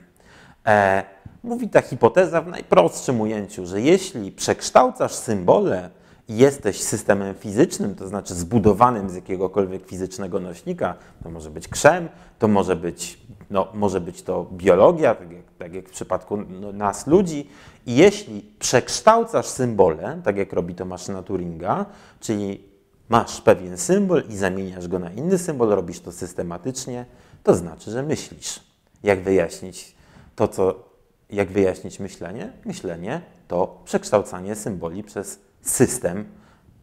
E, 0.66 1.04
mówi 1.42 1.68
ta 1.68 1.82
hipoteza 1.82 2.42
w 2.42 2.48
najprostszym 2.48 3.20
ujęciu, 3.20 3.66
że 3.66 3.80
jeśli 3.80 4.32
przekształcasz 4.32 5.12
symbole 5.12 5.90
i 6.28 6.36
jesteś 6.36 6.82
systemem 6.82 7.34
fizycznym, 7.34 7.94
to 7.94 8.08
znaczy 8.08 8.34
zbudowanym 8.34 9.10
z 9.10 9.14
jakiegokolwiek 9.14 9.86
fizycznego 9.86 10.40
nośnika, 10.40 10.94
to 11.22 11.30
może 11.30 11.50
być 11.50 11.68
krzem, 11.68 12.08
to 12.38 12.48
może 12.48 12.76
być, 12.76 13.18
no, 13.50 13.68
może 13.74 14.00
być 14.00 14.22
to 14.22 14.46
biologia, 14.52 15.14
tak 15.14 15.32
jak, 15.32 15.44
tak 15.58 15.74
jak 15.74 15.88
w 15.88 15.92
przypadku 15.92 16.36
no, 16.36 16.72
nas 16.72 17.06
ludzi. 17.06 17.48
I 17.86 17.96
jeśli 17.96 18.54
przekształcasz 18.58 19.46
symbole, 19.46 20.20
tak 20.24 20.36
jak 20.36 20.52
robi 20.52 20.74
to 20.74 20.84
maszyna 20.84 21.22
Turinga, 21.22 21.86
czyli 22.20 22.73
masz 23.08 23.40
pewien 23.40 23.78
symbol 23.78 24.22
i 24.28 24.36
zamieniasz 24.36 24.88
go 24.88 24.98
na 24.98 25.10
inny 25.10 25.38
symbol, 25.38 25.68
robisz 25.68 26.00
to 26.00 26.12
systematycznie, 26.12 27.04
to 27.42 27.54
znaczy, 27.54 27.90
że 27.90 28.02
myślisz. 28.02 28.60
Jak 29.02 29.22
wyjaśnić 29.22 29.94
to, 30.36 30.48
co, 30.48 30.88
jak 31.30 31.48
wyjaśnić 31.48 32.00
myślenie? 32.00 32.52
Myślenie 32.64 33.20
to 33.48 33.80
przekształcanie 33.84 34.54
symboli 34.54 35.02
przez 35.02 35.40
system 35.62 36.24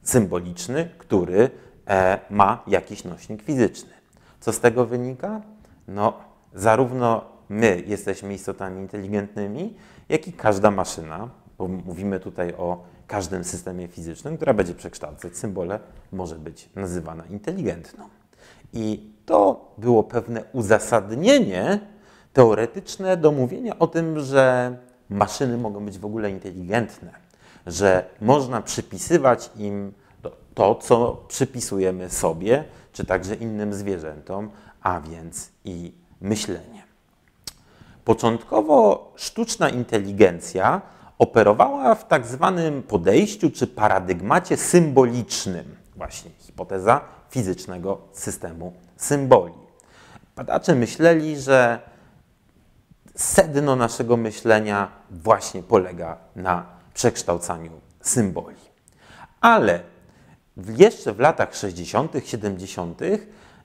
symboliczny, 0.03 0.89
który 0.97 1.49
e, 1.87 2.19
ma 2.29 2.63
jakiś 2.67 3.03
nośnik 3.03 3.41
fizyczny. 3.41 3.93
Co 4.39 4.53
z 4.53 4.59
tego 4.59 4.85
wynika? 4.85 5.41
No, 5.87 6.13
zarówno 6.53 7.25
my 7.49 7.83
jesteśmy 7.87 8.33
istotami 8.33 8.81
inteligentnymi, 8.81 9.75
jak 10.09 10.27
i 10.27 10.33
każda 10.33 10.71
maszyna, 10.71 11.29
bo 11.57 11.67
mówimy 11.67 12.19
tutaj 12.19 12.53
o 12.53 12.83
każdym 13.11 13.43
systemie 13.43 13.87
fizycznym, 13.87 14.35
która 14.35 14.53
będzie 14.53 14.73
przekształcać 14.73 15.37
symbole, 15.37 15.79
może 16.11 16.35
być 16.35 16.69
nazywana 16.75 17.25
inteligentną. 17.25 18.09
I 18.73 19.13
to 19.25 19.71
było 19.77 20.03
pewne 20.03 20.43
uzasadnienie 20.53 21.79
teoretyczne 22.33 23.17
do 23.17 23.31
mówienia 23.31 23.79
o 23.79 23.87
tym, 23.87 24.19
że 24.19 24.75
maszyny 25.09 25.57
mogą 25.57 25.85
być 25.85 25.99
w 25.99 26.05
ogóle 26.05 26.31
inteligentne, 26.31 27.11
że 27.67 28.05
można 28.21 28.61
przypisywać 28.61 29.49
im 29.55 29.93
to, 30.53 30.75
co 30.75 31.25
przypisujemy 31.27 32.09
sobie, 32.09 32.63
czy 32.93 33.05
także 33.05 33.35
innym 33.35 33.73
zwierzętom, 33.73 34.49
a 34.81 35.01
więc 35.01 35.49
i 35.65 35.93
myślenie. 36.21 36.83
Początkowo 38.05 39.11
sztuczna 39.15 39.69
inteligencja 39.69 40.81
operowała 41.21 41.95
w 41.95 42.07
tak 42.07 42.25
zwanym 42.25 42.83
podejściu 42.83 43.51
czy 43.51 43.67
paradygmacie 43.67 44.57
symbolicznym, 44.57 45.75
właśnie 45.95 46.31
hipoteza 46.39 47.01
fizycznego 47.29 48.01
systemu 48.13 48.73
symboli. 48.97 49.53
Badacze 50.35 50.75
myśleli, 50.75 51.39
że 51.39 51.79
sedno 53.15 53.75
naszego 53.75 54.17
myślenia 54.17 54.91
właśnie 55.11 55.63
polega 55.63 56.17
na 56.35 56.65
przekształcaniu 56.93 57.71
symboli. 58.01 58.61
Ale 59.41 59.79
jeszcze 60.77 61.13
w 61.13 61.19
latach 61.19 61.55
60., 61.55 62.13
70. 62.25 63.01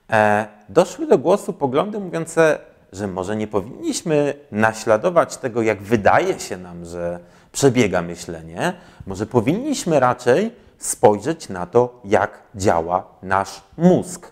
E, 0.09 0.47
doszły 0.69 1.07
do 1.07 1.17
głosu 1.17 1.53
poglądy 1.53 1.99
mówiące, 1.99 2.59
że 2.91 3.07
może 3.07 3.35
nie 3.35 3.47
powinniśmy 3.47 4.33
naśladować 4.51 5.37
tego, 5.37 5.61
jak 5.61 5.81
wydaje 5.81 6.39
się 6.39 6.57
nam, 6.57 6.85
że 6.85 7.19
przebiega 7.51 8.01
myślenie, 8.01 8.73
może 9.07 9.25
powinniśmy 9.25 9.99
raczej 9.99 10.51
spojrzeć 10.77 11.49
na 11.49 11.65
to, 11.65 12.01
jak 12.05 12.41
działa 12.55 13.07
nasz 13.23 13.61
mózg. 13.77 14.31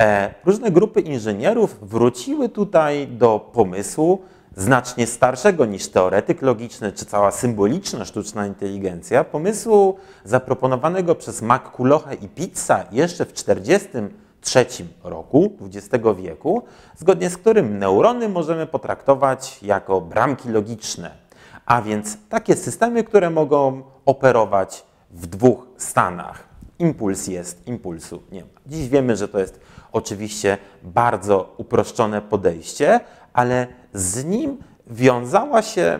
E, 0.00 0.34
różne 0.44 0.70
grupy 0.70 1.00
inżynierów 1.00 1.78
wróciły 1.82 2.48
tutaj 2.48 3.08
do 3.08 3.50
pomysłu 3.52 4.22
znacznie 4.56 5.06
starszego 5.06 5.64
niż 5.64 5.88
teoretyk 5.88 6.42
logiczny 6.42 6.92
czy 6.92 7.04
cała 7.04 7.30
symboliczna 7.30 8.04
sztuczna 8.04 8.46
inteligencja, 8.46 9.24
pomysłu 9.24 9.96
zaproponowanego 10.24 11.14
przez 11.14 11.42
McCullochę 11.42 12.14
i 12.14 12.28
Pizza 12.28 12.84
jeszcze 12.92 13.24
w 13.26 13.32
1943 13.32 14.66
roku 15.04 15.52
XX 15.62 16.04
wieku, 16.18 16.62
zgodnie 16.96 17.30
z 17.30 17.36
którym 17.36 17.78
neurony 17.78 18.28
możemy 18.28 18.66
potraktować 18.66 19.62
jako 19.62 20.00
bramki 20.00 20.48
logiczne, 20.48 21.21
a 21.66 21.82
więc 21.82 22.18
takie 22.28 22.56
systemy, 22.56 23.04
które 23.04 23.30
mogą 23.30 23.82
operować 24.06 24.84
w 25.10 25.26
dwóch 25.26 25.66
stanach. 25.76 26.48
Impuls 26.78 27.26
jest, 27.26 27.68
impulsu 27.68 28.22
nie 28.32 28.40
ma. 28.40 28.60
Dziś 28.66 28.88
wiemy, 28.88 29.16
że 29.16 29.28
to 29.28 29.38
jest 29.38 29.60
oczywiście 29.92 30.58
bardzo 30.82 31.54
uproszczone 31.56 32.22
podejście, 32.22 33.00
ale 33.32 33.66
z 33.94 34.24
nim 34.24 34.58
wiązała 34.86 35.62
się 35.62 35.98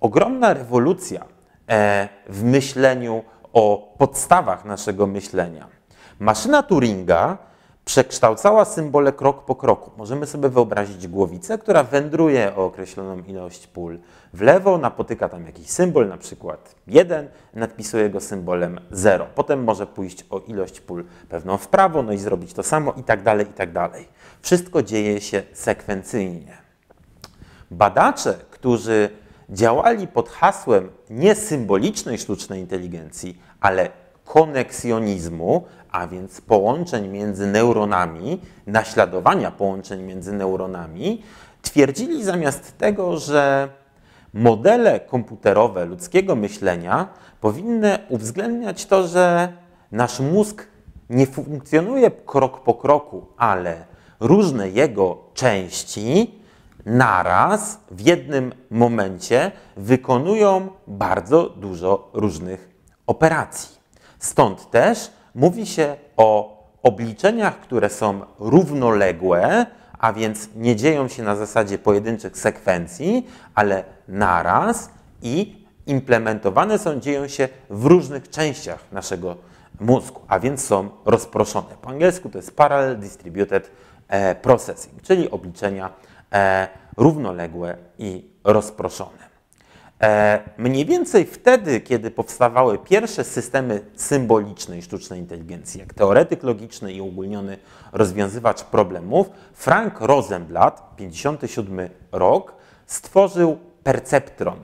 ogromna 0.00 0.54
rewolucja 0.54 1.24
e, 1.68 2.08
w 2.28 2.42
myśleniu 2.42 3.22
o 3.52 3.94
podstawach 3.98 4.64
naszego 4.64 5.06
myślenia. 5.06 5.66
Maszyna 6.18 6.62
Turinga 6.62 7.38
przekształcała 7.90 8.64
symbole 8.64 9.12
krok 9.12 9.44
po 9.44 9.54
kroku. 9.54 9.90
Możemy 9.96 10.26
sobie 10.26 10.48
wyobrazić 10.48 11.08
głowicę, 11.08 11.58
która 11.58 11.82
wędruje 11.82 12.56
o 12.56 12.64
określoną 12.64 13.18
ilość 13.18 13.66
pól 13.66 13.98
w 14.34 14.40
lewo, 14.40 14.78
napotyka 14.78 15.28
tam 15.28 15.46
jakiś 15.46 15.70
symbol, 15.70 16.08
na 16.08 16.16
przykład 16.16 16.74
1, 16.86 17.28
nadpisuje 17.54 18.10
go 18.10 18.20
symbolem 18.20 18.80
0. 18.90 19.26
Potem 19.34 19.64
może 19.64 19.86
pójść 19.86 20.24
o 20.30 20.38
ilość 20.38 20.80
pól 20.80 21.04
pewną 21.28 21.56
w 21.56 21.68
prawo, 21.68 22.02
no 22.02 22.12
i 22.12 22.18
zrobić 22.18 22.52
to 22.52 22.62
samo 22.62 22.92
i 22.92 23.02
tak 23.02 23.22
dalej, 23.22 23.46
i 23.46 23.52
tak 23.52 23.72
dalej. 23.72 24.08
Wszystko 24.42 24.82
dzieje 24.82 25.20
się 25.20 25.42
sekwencyjnie. 25.52 26.58
Badacze, 27.70 28.34
którzy 28.50 29.08
działali 29.48 30.06
pod 30.06 30.28
hasłem 30.28 30.90
nie 31.10 31.34
symbolicznej 31.34 32.18
sztucznej 32.18 32.60
inteligencji, 32.60 33.40
ale 33.60 33.90
koneksjonizmu, 34.24 35.64
a 35.92 36.06
więc 36.06 36.40
połączeń 36.40 37.08
między 37.08 37.46
neuronami, 37.46 38.40
naśladowania 38.66 39.50
połączeń 39.50 40.02
między 40.02 40.32
neuronami, 40.32 41.22
twierdzili 41.62 42.24
zamiast 42.24 42.78
tego, 42.78 43.18
że 43.18 43.68
modele 44.34 45.00
komputerowe 45.00 45.84
ludzkiego 45.84 46.36
myślenia 46.36 47.08
powinny 47.40 47.98
uwzględniać 48.08 48.86
to, 48.86 49.08
że 49.08 49.52
nasz 49.92 50.20
mózg 50.20 50.66
nie 51.10 51.26
funkcjonuje 51.26 52.10
krok 52.10 52.62
po 52.62 52.74
kroku, 52.74 53.26
ale 53.36 53.84
różne 54.20 54.68
jego 54.68 55.18
części 55.34 56.40
naraz 56.86 57.80
w 57.90 58.00
jednym 58.00 58.52
momencie 58.70 59.52
wykonują 59.76 60.68
bardzo 60.86 61.48
dużo 61.48 62.10
różnych 62.12 62.70
operacji. 63.06 63.78
Stąd 64.18 64.70
też 64.70 65.10
mówi 65.34 65.66
się 65.66 65.96
o 66.16 66.60
obliczeniach, 66.82 67.60
które 67.60 67.90
są 67.90 68.20
równoległe, 68.38 69.66
a 69.98 70.12
więc 70.12 70.48
nie 70.56 70.76
dzieją 70.76 71.08
się 71.08 71.22
na 71.22 71.36
zasadzie 71.36 71.78
pojedynczych 71.78 72.38
sekwencji, 72.38 73.26
ale 73.54 73.84
naraz 74.08 74.90
i 75.22 75.66
implementowane 75.86 76.78
są, 76.78 77.00
dzieją 77.00 77.28
się 77.28 77.48
w 77.70 77.86
różnych 77.86 78.30
częściach 78.30 78.84
naszego 78.92 79.36
mózgu, 79.80 80.20
a 80.28 80.40
więc 80.40 80.64
są 80.64 80.90
rozproszone. 81.04 81.68
Po 81.82 81.90
angielsku 81.90 82.28
to 82.28 82.38
jest 82.38 82.56
Parallel 82.56 82.98
Distributed 82.98 83.70
e, 84.08 84.34
Processing, 84.34 85.02
czyli 85.02 85.30
obliczenia 85.30 85.90
e, 86.32 86.68
równoległe 86.96 87.76
i 87.98 88.30
rozproszone. 88.44 89.29
E, 90.00 90.40
mniej 90.58 90.86
więcej 90.86 91.26
wtedy, 91.26 91.80
kiedy 91.80 92.10
powstawały 92.10 92.78
pierwsze 92.78 93.24
systemy 93.24 93.80
symbolicznej 93.96 94.82
sztucznej 94.82 95.20
inteligencji, 95.20 95.80
jak 95.80 95.94
teoretyk 95.94 96.42
logiczny 96.42 96.92
i 96.92 97.00
ogólniony 97.00 97.56
rozwiązywacz 97.92 98.64
problemów, 98.64 99.30
Frank 99.52 100.00
Rosenblatt, 100.00 100.96
57 100.96 101.88
rok, 102.12 102.54
stworzył 102.86 103.58
perceptron. 103.84 104.58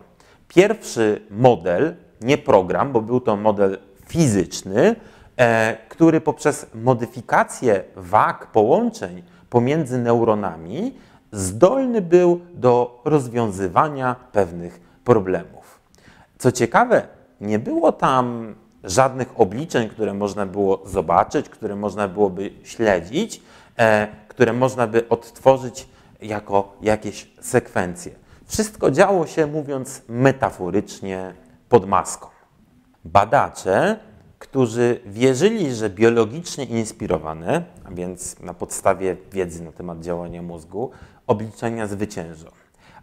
Pierwszy 0.48 1.22
model, 1.30 1.96
nie 2.20 2.38
program, 2.38 2.92
bo 2.92 3.00
był 3.00 3.20
to 3.20 3.36
model 3.36 3.78
fizyczny, 4.06 4.96
e, 5.36 5.76
który 5.88 6.20
poprzez 6.20 6.66
modyfikację 6.74 7.84
wag 7.96 8.52
połączeń 8.52 9.22
pomiędzy 9.50 9.98
neuronami 9.98 10.94
zdolny 11.32 12.02
był 12.02 12.40
do 12.54 13.02
rozwiązywania 13.04 14.16
pewnych 14.32 14.85
problemów. 15.06 15.80
Co 16.38 16.52
ciekawe, 16.52 17.08
nie 17.40 17.58
było 17.58 17.92
tam 17.92 18.54
żadnych 18.84 19.40
obliczeń, 19.40 19.88
które 19.88 20.14
można 20.14 20.46
było 20.46 20.82
zobaczyć, 20.86 21.48
które 21.48 21.76
można 21.76 22.08
byłoby 22.08 22.50
śledzić, 22.62 23.42
e, 23.78 24.08
które 24.28 24.52
można 24.52 24.86
by 24.86 25.08
odtworzyć 25.08 25.88
jako 26.22 26.76
jakieś 26.82 27.30
sekwencje. 27.40 28.12
Wszystko 28.46 28.90
działo 28.90 29.26
się, 29.26 29.46
mówiąc 29.46 30.02
metaforycznie, 30.08 31.34
pod 31.68 31.88
maską. 31.88 32.28
Badacze, 33.04 33.98
którzy 34.38 35.00
wierzyli, 35.06 35.74
że 35.74 35.90
biologicznie 35.90 36.64
inspirowane, 36.64 37.64
a 37.84 37.90
więc 37.90 38.40
na 38.40 38.54
podstawie 38.54 39.16
wiedzy 39.32 39.62
na 39.62 39.72
temat 39.72 40.00
działania 40.00 40.42
mózgu, 40.42 40.90
obliczenia 41.26 41.86
zwyciężą. 41.86 42.48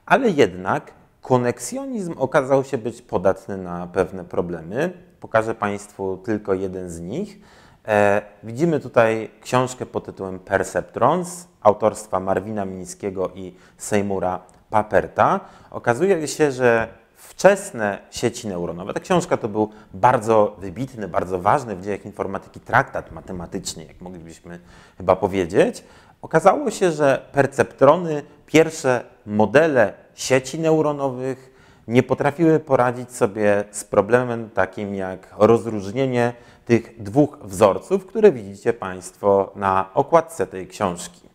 Ale 0.05 0.29
jednak 0.29 0.91
koneksjonizm 1.23 2.13
okazał 2.17 2.63
się 2.63 2.77
być 2.77 3.01
podatny 3.01 3.57
na 3.57 3.87
pewne 3.87 4.25
problemy. 4.25 4.93
Pokażę 5.19 5.55
Państwu 5.55 6.17
tylko 6.17 6.53
jeden 6.53 6.89
z 6.89 6.99
nich. 6.99 7.39
E, 7.87 8.21
widzimy 8.43 8.79
tutaj 8.79 9.31
książkę 9.41 9.85
pod 9.85 10.05
tytułem 10.05 10.39
Perceptrons 10.39 11.47
autorstwa 11.61 12.19
Marwina 12.19 12.65
Mińskiego 12.65 13.31
i 13.35 13.55
Seymoura 13.77 14.39
Paperta. 14.69 15.39
Okazuje 15.71 16.27
się, 16.27 16.51
że 16.51 16.87
wczesne 17.15 17.99
sieci 18.11 18.47
neuronowe, 18.47 18.93
ta 18.93 18.99
książka 18.99 19.37
to 19.37 19.49
był 19.49 19.69
bardzo 19.93 20.55
wybitny, 20.59 21.07
bardzo 21.07 21.39
ważny 21.39 21.75
w 21.75 21.83
dziejach 21.83 22.05
informatyki 22.05 22.59
traktat 22.59 23.11
matematyczny, 23.11 23.85
jak 23.85 24.01
moglibyśmy 24.01 24.59
chyba 24.97 25.15
powiedzieć, 25.15 25.83
Okazało 26.23 26.71
się, 26.71 26.91
że 26.91 27.25
perceptrony, 27.31 28.23
pierwsze 28.45 29.03
modele 29.25 29.93
sieci 30.15 30.59
neuronowych 30.59 31.53
nie 31.87 32.03
potrafiły 32.03 32.59
poradzić 32.59 33.11
sobie 33.11 33.63
z 33.71 33.83
problemem 33.83 34.49
takim 34.49 34.95
jak 34.95 35.27
rozróżnienie 35.37 36.33
tych 36.65 37.03
dwóch 37.03 37.37
wzorców, 37.43 38.05
które 38.05 38.31
widzicie 38.31 38.73
Państwo 38.73 39.51
na 39.55 39.89
okładce 39.93 40.47
tej 40.47 40.67
książki. 40.67 41.29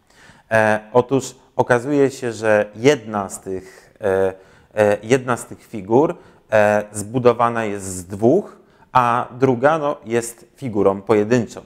E, 0.50 0.80
otóż 0.92 1.34
okazuje 1.56 2.10
się, 2.10 2.32
że 2.32 2.66
jedna 2.74 3.28
z 3.28 3.40
tych, 3.40 3.94
e, 4.00 4.34
e, 4.74 4.96
jedna 5.02 5.36
z 5.36 5.46
tych 5.46 5.66
figur 5.66 6.14
e, 6.52 6.84
zbudowana 6.92 7.64
jest 7.64 7.86
z 7.86 8.04
dwóch, 8.04 8.56
a 8.92 9.28
druga 9.38 9.78
no, 9.78 9.96
jest 10.04 10.46
figurą 10.56 11.02
pojedynczą 11.02 11.60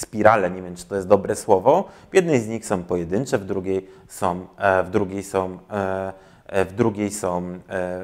spirale, 0.00 0.50
nie 0.50 0.62
wiem 0.62 0.76
czy 0.76 0.86
to 0.86 0.96
jest 0.96 1.08
dobre 1.08 1.36
słowo. 1.36 1.88
W 2.10 2.14
jednej 2.14 2.40
z 2.40 2.48
nich 2.48 2.66
są 2.66 2.82
pojedyncze, 2.82 3.38
w 3.38 3.44
drugiej 3.44 3.88
są, 4.08 4.46
e, 4.58 4.82
w 4.82 4.90
drugiej 4.90 5.22
są, 5.22 5.58
e, 5.70 6.12
e, 6.46 6.64
w 6.64 6.72
drugiej 6.72 7.10
są 7.10 7.42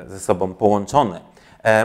ze 0.06 0.20
sobą 0.20 0.54
połączone. 0.54 1.20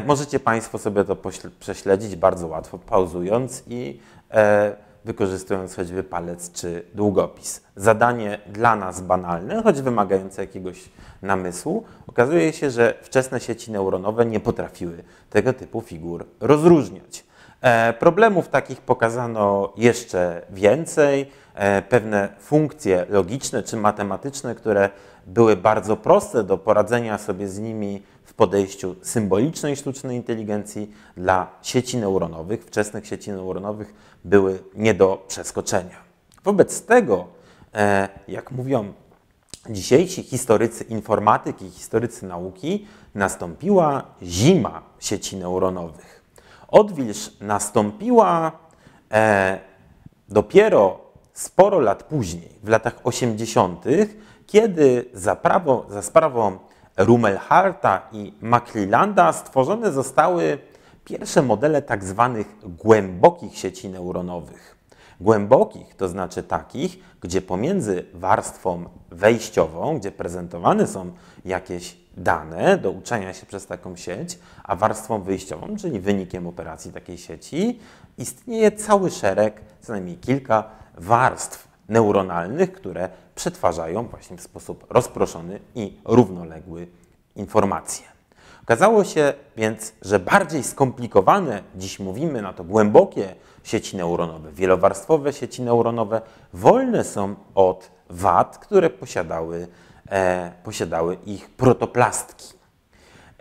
Możecie 0.05 0.39
Państwo 0.39 0.77
sobie 0.77 1.03
to 1.03 1.17
prześledzić 1.59 2.15
bardzo 2.15 2.47
łatwo, 2.47 2.77
pauzując 2.77 3.63
i 3.67 3.99
wykorzystując 5.05 5.75
choćby 5.75 6.03
palec 6.03 6.51
czy 6.51 6.83
długopis. 6.93 7.61
Zadanie 7.75 8.39
dla 8.47 8.75
nas 8.75 9.01
banalne, 9.01 9.63
choć 9.63 9.81
wymagające 9.81 10.41
jakiegoś 10.41 10.89
namysłu, 11.21 11.83
okazuje 12.07 12.53
się, 12.53 12.71
że 12.71 12.93
wczesne 13.01 13.39
sieci 13.39 13.71
neuronowe 13.71 14.25
nie 14.25 14.39
potrafiły 14.39 15.03
tego 15.29 15.53
typu 15.53 15.81
figur 15.81 16.25
rozróżniać. 16.39 17.23
E, 17.61 17.93
problemów 17.93 18.47
takich 18.47 18.81
pokazano 18.81 19.73
jeszcze 19.77 20.41
więcej. 20.49 21.31
E, 21.53 21.81
pewne 21.81 22.29
funkcje 22.39 23.05
logiczne 23.09 23.63
czy 23.63 23.77
matematyczne, 23.77 24.55
które 24.55 24.89
były 25.27 25.55
bardzo 25.55 25.97
proste 25.97 26.43
do 26.43 26.57
poradzenia 26.57 27.17
sobie 27.17 27.47
z 27.47 27.59
nimi 27.59 28.01
w 28.23 28.33
podejściu 28.33 28.95
symbolicznej 29.01 29.75
sztucznej 29.75 30.17
inteligencji 30.17 30.91
dla 31.17 31.47
sieci 31.61 31.97
neuronowych, 31.97 32.65
wczesnych 32.65 33.07
sieci 33.07 33.31
neuronowych, 33.31 33.93
były 34.25 34.59
nie 34.75 34.93
do 34.93 35.25
przeskoczenia. 35.27 35.95
Wobec 36.43 36.81
tego, 36.81 37.27
e, 37.73 38.09
jak 38.27 38.51
mówią 38.51 38.93
dzisiejsi 39.69 40.23
historycy 40.23 40.83
informatyki, 40.83 41.69
historycy 41.69 42.25
nauki, 42.25 42.87
nastąpiła 43.15 44.03
zima 44.21 44.81
sieci 44.99 45.37
neuronowych. 45.37 46.20
Odwilż 46.71 47.31
nastąpiła 47.41 48.51
e, 49.11 49.59
dopiero 50.29 50.99
sporo 51.33 51.79
lat 51.79 52.03
później, 52.03 52.49
w 52.63 52.69
latach 52.69 52.95
80., 53.03 53.85
kiedy 54.47 55.05
za, 55.13 55.35
prawo, 55.35 55.85
za 55.89 56.01
sprawą 56.01 56.57
Rumelharta 56.97 58.01
i 58.11 58.33
McClellanda 58.41 59.33
stworzone 59.33 59.91
zostały 59.91 60.57
pierwsze 61.05 61.41
modele 61.41 61.81
tak 61.81 62.03
zwanych 62.03 62.47
głębokich 62.63 63.57
sieci 63.57 63.89
neuronowych. 63.89 64.80
Głębokich 65.21 65.95
to 65.95 66.07
znaczy 66.07 66.43
takich, 66.43 66.99
gdzie 67.21 67.41
pomiędzy 67.41 68.05
warstwą 68.13 68.85
wejściową, 69.11 69.99
gdzie 69.99 70.11
prezentowane 70.11 70.87
są 70.87 71.11
jakieś 71.45 71.97
dane 72.17 72.77
do 72.77 72.91
uczenia 72.91 73.33
się 73.33 73.45
przez 73.45 73.65
taką 73.65 73.95
sieć, 73.95 74.39
a 74.63 74.75
warstwą 74.75 75.21
wyjściową, 75.21 75.75
czyli 75.77 75.99
wynikiem 75.99 76.47
operacji 76.47 76.93
takiej 76.93 77.17
sieci, 77.17 77.79
istnieje 78.17 78.71
cały 78.71 79.11
szereg, 79.11 79.61
co 79.81 79.91
najmniej 79.91 80.17
kilka 80.17 80.63
warstw 80.97 81.67
neuronalnych, 81.89 82.73
które 82.73 83.09
przetwarzają 83.35 84.07
właśnie 84.07 84.37
w 84.37 84.41
sposób 84.41 84.85
rozproszony 84.89 85.59
i 85.75 85.97
równoległy 86.05 86.87
informacje. 87.35 88.05
Okazało 88.63 89.03
się 89.03 89.33
więc, 89.57 89.93
że 90.01 90.19
bardziej 90.19 90.63
skomplikowane, 90.63 91.63
dziś 91.75 91.99
mówimy 91.99 92.41
na 92.41 92.53
to 92.53 92.63
głębokie 92.63 93.35
sieci 93.63 93.97
neuronowe, 93.97 94.51
wielowarstwowe 94.51 95.33
sieci 95.33 95.61
neuronowe, 95.61 96.21
wolne 96.53 97.03
są 97.03 97.35
od 97.55 97.91
wad, 98.09 98.57
które 98.57 98.89
posiadały, 98.89 99.67
e, 100.09 100.51
posiadały 100.63 101.17
ich 101.25 101.49
protoplastki. 101.49 102.53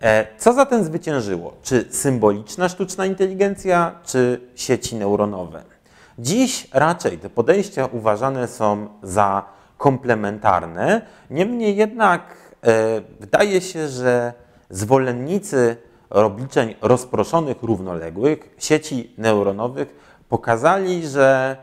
E, 0.03 0.27
co 0.39 0.53
zatem 0.53 0.85
zwyciężyło? 0.85 1.53
Czy 1.63 1.85
symboliczna 1.91 2.69
sztuczna 2.69 3.07
inteligencja, 3.07 3.95
czy 4.05 4.41
sieci 4.55 4.97
neuronowe? 4.97 5.63
Dziś 6.19 6.69
raczej 6.73 7.19
te 7.19 7.31
podejścia 7.31 7.89
uważane 7.93 8.49
są 8.49 8.89
za 9.03 9.45
komplementarne, 9.79 11.07
niemniej 11.31 11.77
jednak 11.77 12.23
e, 12.63 13.01
wydaje 13.21 13.61
się, 13.61 13.89
że 13.89 14.33
zwolennicy 14.71 15.77
obliczeń 16.11 16.75
rozproszonych, 16.83 17.63
równoległych, 17.63 18.55
sieci 18.59 19.15
neuronowych 19.19 20.10
pokazali, 20.31 21.07
że 21.07 21.57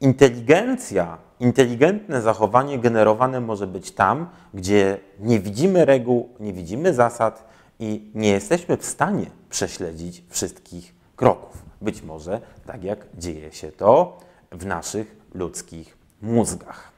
inteligencja, 0.00 1.18
inteligentne 1.40 2.22
zachowanie 2.22 2.78
generowane 2.78 3.40
może 3.40 3.66
być 3.66 3.92
tam, 3.92 4.28
gdzie 4.54 4.98
nie 5.20 5.40
widzimy 5.40 5.84
reguł, 5.84 6.28
nie 6.40 6.52
widzimy 6.52 6.94
zasad 6.94 7.44
i 7.78 8.10
nie 8.14 8.28
jesteśmy 8.30 8.76
w 8.76 8.84
stanie 8.84 9.26
prześledzić 9.50 10.22
wszystkich 10.28 10.94
kroków. 11.16 11.62
Być 11.80 12.02
może 12.02 12.40
tak 12.66 12.84
jak 12.84 13.06
dzieje 13.18 13.52
się 13.52 13.72
to 13.72 14.18
w 14.52 14.66
naszych 14.66 15.16
ludzkich 15.34 15.96
mózgach. 16.22 16.92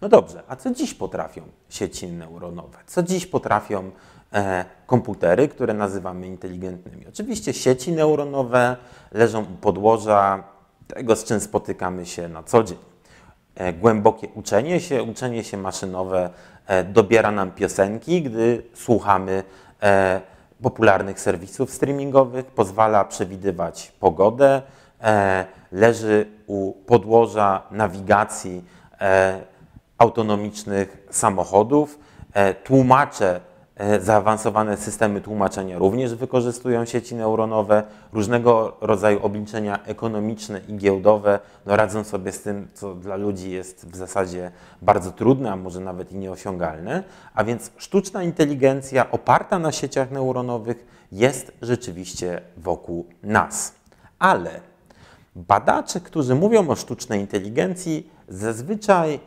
No 0.00 0.08
dobrze, 0.08 0.42
a 0.48 0.56
co 0.56 0.70
dziś 0.70 0.94
potrafią 0.94 1.42
sieci 1.68 2.06
neuronowe? 2.06 2.78
Co 2.86 3.02
dziś 3.02 3.26
potrafią 3.26 3.90
komputery, 4.86 5.48
które 5.48 5.74
nazywamy 5.74 6.26
inteligentnymi? 6.26 7.06
Oczywiście 7.08 7.52
sieci 7.52 7.92
neuronowe 7.92 8.76
leżą 9.12 9.42
u 9.42 9.56
podłoża 9.56 10.44
tego, 10.86 11.16
z 11.16 11.24
czym 11.24 11.40
spotykamy 11.40 12.06
się 12.06 12.28
na 12.28 12.42
co 12.42 12.62
dzień. 12.62 12.78
E, 13.54 13.72
głębokie 13.72 14.28
uczenie 14.34 14.80
się, 14.80 15.02
uczenie 15.02 15.44
się 15.44 15.56
maszynowe 15.56 16.30
e, 16.66 16.84
dobiera 16.84 17.30
nam 17.30 17.50
piosenki, 17.50 18.22
gdy 18.22 18.62
słuchamy 18.74 19.42
e, 19.82 20.20
popularnych 20.62 21.20
serwisów 21.20 21.70
streamingowych, 21.70 22.46
pozwala 22.46 23.04
przewidywać 23.04 23.92
pogodę, 24.00 24.62
e, 25.02 25.46
leży 25.72 26.26
u 26.46 26.72
podłoża 26.72 27.62
nawigacji 27.70 28.64
e, 29.00 29.40
autonomicznych 29.98 31.06
samochodów, 31.10 31.98
e, 32.32 32.54
tłumacze 32.54 33.40
Zaawansowane 34.00 34.76
systemy 34.76 35.20
tłumaczenia 35.20 35.78
również 35.78 36.14
wykorzystują 36.14 36.84
sieci 36.84 37.14
neuronowe, 37.14 37.82
różnego 38.12 38.76
rodzaju 38.80 39.22
obliczenia 39.22 39.84
ekonomiczne 39.84 40.60
i 40.68 40.76
giełdowe 40.76 41.40
no 41.66 41.76
radzą 41.76 42.04
sobie 42.04 42.32
z 42.32 42.42
tym, 42.42 42.68
co 42.74 42.94
dla 42.94 43.16
ludzi 43.16 43.50
jest 43.50 43.90
w 43.90 43.96
zasadzie 43.96 44.50
bardzo 44.82 45.10
trudne, 45.10 45.52
a 45.52 45.56
może 45.56 45.80
nawet 45.80 46.12
i 46.12 46.16
nieosiągalne. 46.16 47.04
A 47.34 47.44
więc 47.44 47.70
sztuczna 47.76 48.22
inteligencja 48.22 49.10
oparta 49.10 49.58
na 49.58 49.72
sieciach 49.72 50.10
neuronowych 50.10 50.86
jest 51.12 51.52
rzeczywiście 51.62 52.40
wokół 52.56 53.06
nas. 53.22 53.74
Ale 54.18 54.60
badacze, 55.36 56.00
którzy 56.00 56.34
mówią 56.34 56.68
o 56.68 56.76
sztucznej 56.76 57.20
inteligencji, 57.20 58.10
zazwyczaj 58.28 59.20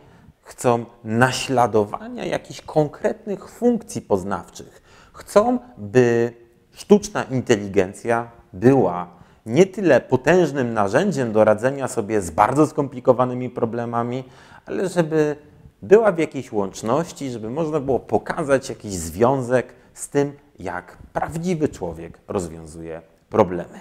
chcą 0.48 0.86
naśladowania 1.04 2.26
jakichś 2.26 2.62
konkretnych 2.62 3.50
funkcji 3.50 4.02
poznawczych. 4.02 4.82
Chcą, 5.14 5.60
by 5.78 6.34
sztuczna 6.72 7.24
inteligencja 7.24 8.32
była 8.54 9.08
nie 9.46 9.66
tyle 9.66 10.02
potężnym 10.02 10.74
narzędziem 10.74 11.32
do 11.32 11.44
radzenia 11.44 11.88
sobie 11.88 12.22
z 12.22 12.32
bardzo 12.32 12.68
skomplikowanymi 12.68 13.50
problemami, 13.50 14.24
ale 14.66 14.90
żeby 14.90 15.36
była 15.82 16.12
w 16.12 16.20
jakiejś 16.20 16.52
łączności, 16.52 17.32
żeby 17.32 17.50
można 17.50 17.80
było 17.80 18.00
pokazać 18.00 18.70
jakiś 18.70 18.94
związek 18.94 19.74
z 19.94 20.10
tym, 20.10 20.34
jak 20.60 20.98
prawdziwy 21.14 21.70
człowiek 21.70 22.20
rozwiązuje 22.28 23.02
problemy. 23.30 23.80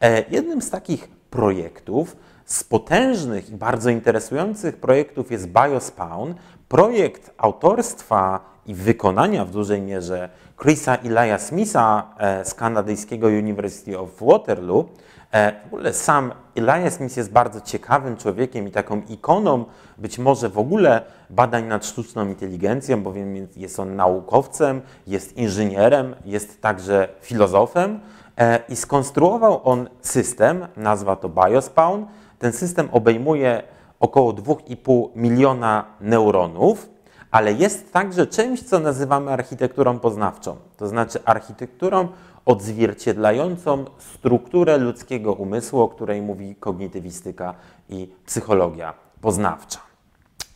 E, 0.00 0.24
jednym 0.30 0.62
z 0.62 0.70
takich 0.70 1.08
projektów 1.08 2.16
z 2.52 2.64
potężnych 2.64 3.50
i 3.50 3.56
bardzo 3.56 3.90
interesujących 3.90 4.76
projektów 4.76 5.30
jest 5.30 5.48
BioSpawn, 5.48 6.34
projekt 6.68 7.30
autorstwa 7.38 8.40
i 8.66 8.74
wykonania 8.74 9.44
w 9.44 9.50
dużej 9.50 9.82
mierze 9.82 10.28
Chrisa 10.62 10.96
Elia 10.96 11.38
Smitha 11.38 12.14
e, 12.18 12.44
z 12.44 12.54
kanadyjskiego 12.54 13.26
University 13.26 13.98
of 13.98 14.08
Waterloo. 14.20 14.84
E, 15.32 15.52
w 15.62 15.66
ogóle 15.66 15.92
sam 15.92 16.32
Elias 16.54 16.94
Smith 16.94 17.16
jest 17.16 17.32
bardzo 17.32 17.60
ciekawym 17.60 18.16
człowiekiem 18.16 18.68
i 18.68 18.70
taką 18.70 19.02
ikoną 19.08 19.64
być 19.98 20.18
może 20.18 20.48
w 20.48 20.58
ogóle 20.58 21.02
badań 21.30 21.66
nad 21.66 21.86
sztuczną 21.86 22.28
inteligencją, 22.28 23.02
bowiem 23.02 23.48
jest 23.56 23.80
on 23.80 23.96
naukowcem, 23.96 24.80
jest 25.06 25.36
inżynierem, 25.36 26.14
jest 26.24 26.60
także 26.62 27.08
filozofem 27.20 28.00
e, 28.38 28.60
i 28.68 28.76
skonstruował 28.76 29.60
on 29.64 29.88
system, 30.00 30.66
nazwa 30.76 31.16
to 31.16 31.28
BioSpawn, 31.28 32.04
ten 32.42 32.52
system 32.52 32.88
obejmuje 32.92 33.62
około 34.00 34.32
2,5 34.32 35.08
miliona 35.16 35.84
neuronów, 36.00 36.88
ale 37.30 37.52
jest 37.52 37.92
także 37.92 38.26
czymś, 38.26 38.62
co 38.62 38.78
nazywamy 38.78 39.32
architekturą 39.32 39.98
poznawczą, 39.98 40.56
to 40.76 40.88
znaczy 40.88 41.18
architekturą 41.24 42.08
odzwierciedlającą 42.44 43.84
strukturę 43.98 44.78
ludzkiego 44.78 45.32
umysłu, 45.32 45.80
o 45.80 45.88
której 45.88 46.22
mówi 46.22 46.56
kognitywistyka 46.56 47.54
i 47.88 48.08
psychologia 48.26 48.94
poznawcza. 49.20 49.78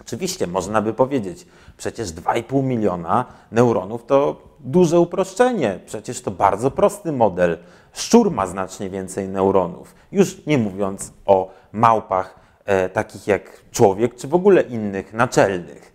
Oczywiście 0.01 0.47
można 0.47 0.83
by 0.83 0.93
powiedzieć, 0.93 1.47
przecież 1.77 2.09
2,5 2.09 2.63
miliona 2.63 3.25
neuronów 3.53 4.07
to 4.07 4.43
duże 4.61 5.01
uproszczenie, 5.01 5.81
przecież 5.87 6.23
to 6.23 6.31
bardzo 6.31 6.71
prosty 6.71 7.13
model. 7.13 7.59
Szczur 7.93 8.31
ma 8.31 8.47
znacznie 8.47 8.91
więcej 8.91 9.29
neuronów, 9.29 9.95
już 10.13 10.47
nie 10.47 10.59
mówiąc 10.59 11.13
o 11.27 11.51
małpach 11.77 12.35
e, 12.65 12.89
takich 12.89 13.27
jak 13.27 13.43
człowiek, 13.71 14.15
czy 14.15 14.29
w 14.29 14.35
ogóle 14.35 14.63
innych 14.63 15.13
naczelnych. 15.13 15.93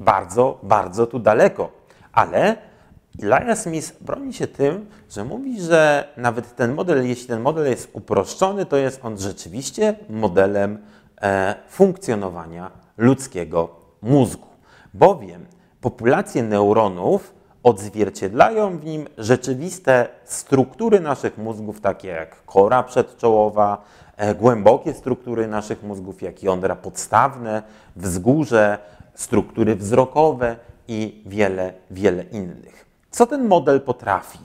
Bardzo, 0.00 0.58
bardzo 0.62 1.06
tu 1.06 1.18
daleko. 1.18 1.72
Ale 2.12 2.56
Elijah 3.22 3.58
Smith 3.58 3.92
broni 4.00 4.32
się 4.32 4.46
tym, 4.46 4.86
że 5.10 5.24
mówi, 5.24 5.60
że 5.60 6.08
nawet 6.16 6.56
ten 6.56 6.74
model, 6.74 7.08
jeśli 7.08 7.26
ten 7.26 7.40
model 7.40 7.70
jest 7.70 7.90
uproszczony, 7.92 8.66
to 8.66 8.76
jest 8.76 9.04
on 9.04 9.18
rzeczywiście 9.18 9.94
modelem 10.08 10.78
e, 11.22 11.54
funkcjonowania 11.68 12.70
ludzkiego 12.96 13.76
mózgu. 14.02 14.46
Bowiem 14.94 15.46
populacje 15.80 16.42
neuronów 16.42 17.33
odzwierciedlają 17.64 18.78
w 18.78 18.84
nim 18.84 19.06
rzeczywiste 19.18 20.08
struktury 20.24 21.00
naszych 21.00 21.38
mózgów, 21.38 21.80
takie 21.80 22.08
jak 22.08 22.44
kora 22.46 22.82
przedczołowa, 22.82 23.84
e, 24.16 24.34
głębokie 24.34 24.94
struktury 24.94 25.48
naszych 25.48 25.82
mózgów, 25.82 26.22
jak 26.22 26.42
jądra 26.42 26.76
podstawne, 26.76 27.62
wzgórze, 27.96 28.78
struktury 29.14 29.76
wzrokowe 29.76 30.56
i 30.88 31.22
wiele, 31.26 31.72
wiele 31.90 32.22
innych. 32.22 32.86
Co 33.10 33.26
ten 33.26 33.46
model 33.48 33.80
potrafi? 33.80 34.38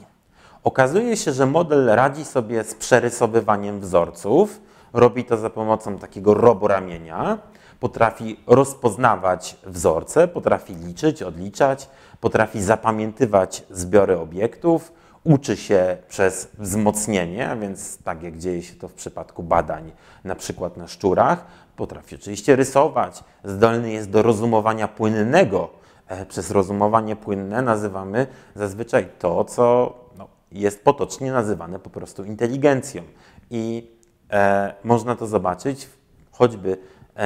Okazuje 0.64 1.18
się, 1.18 1.32
że 1.32 1.46
model 1.46 1.86
radzi 1.86 2.26
sobie 2.26 2.64
z 2.64 2.76
przerysowywaniem 2.76 3.80
wzorców, 3.80 4.62
robi 4.94 5.26
to 5.26 5.38
za 5.38 5.50
pomocą 5.50 5.98
takiego 5.98 6.34
roboramienia, 6.34 7.38
potrafi 7.80 8.40
rozpoznawać 8.48 9.58
wzorce, 9.64 10.28
potrafi 10.28 10.76
liczyć, 10.76 11.24
odliczać, 11.24 11.90
potrafi 12.22 12.62
zapamiętywać 12.62 13.64
zbiory 13.70 14.20
obiektów, 14.20 14.92
uczy 15.24 15.58
się 15.58 15.98
przez 16.08 16.50
wzmocnienie, 16.60 17.50
a 17.50 17.56
więc 17.56 17.98
tak 17.98 18.24
jak 18.24 18.38
dzieje 18.38 18.62
się 18.62 18.76
to 18.76 18.88
w 18.88 18.94
przypadku 18.94 19.44
badań, 19.44 19.92
na 20.24 20.36
przykład 20.36 20.78
na 20.78 20.88
szczurach, 20.88 21.46
potrafi 21.76 22.16
oczywiście 22.16 22.56
rysować, 22.56 23.24
zdolny 23.44 23.92
jest 23.92 24.10
do 24.10 24.22
rozumowania 24.22 24.88
płynnego. 24.88 25.70
E, 26.08 26.26
przez 26.26 26.52
rozumowanie 26.52 27.16
płynne 27.16 27.62
nazywamy 27.62 28.28
zazwyczaj 28.56 29.08
to, 29.20 29.44
co 29.44 29.94
no, 30.18 30.28
jest 30.52 30.84
potocznie 30.84 31.32
nazywane 31.32 31.80
po 31.80 31.90
prostu 31.90 32.24
inteligencją. 32.24 33.04
I 33.50 33.92
e, 34.32 34.74
można 34.84 35.16
to 35.16 35.28
zobaczyć 35.28 35.90
choćby 36.32 36.78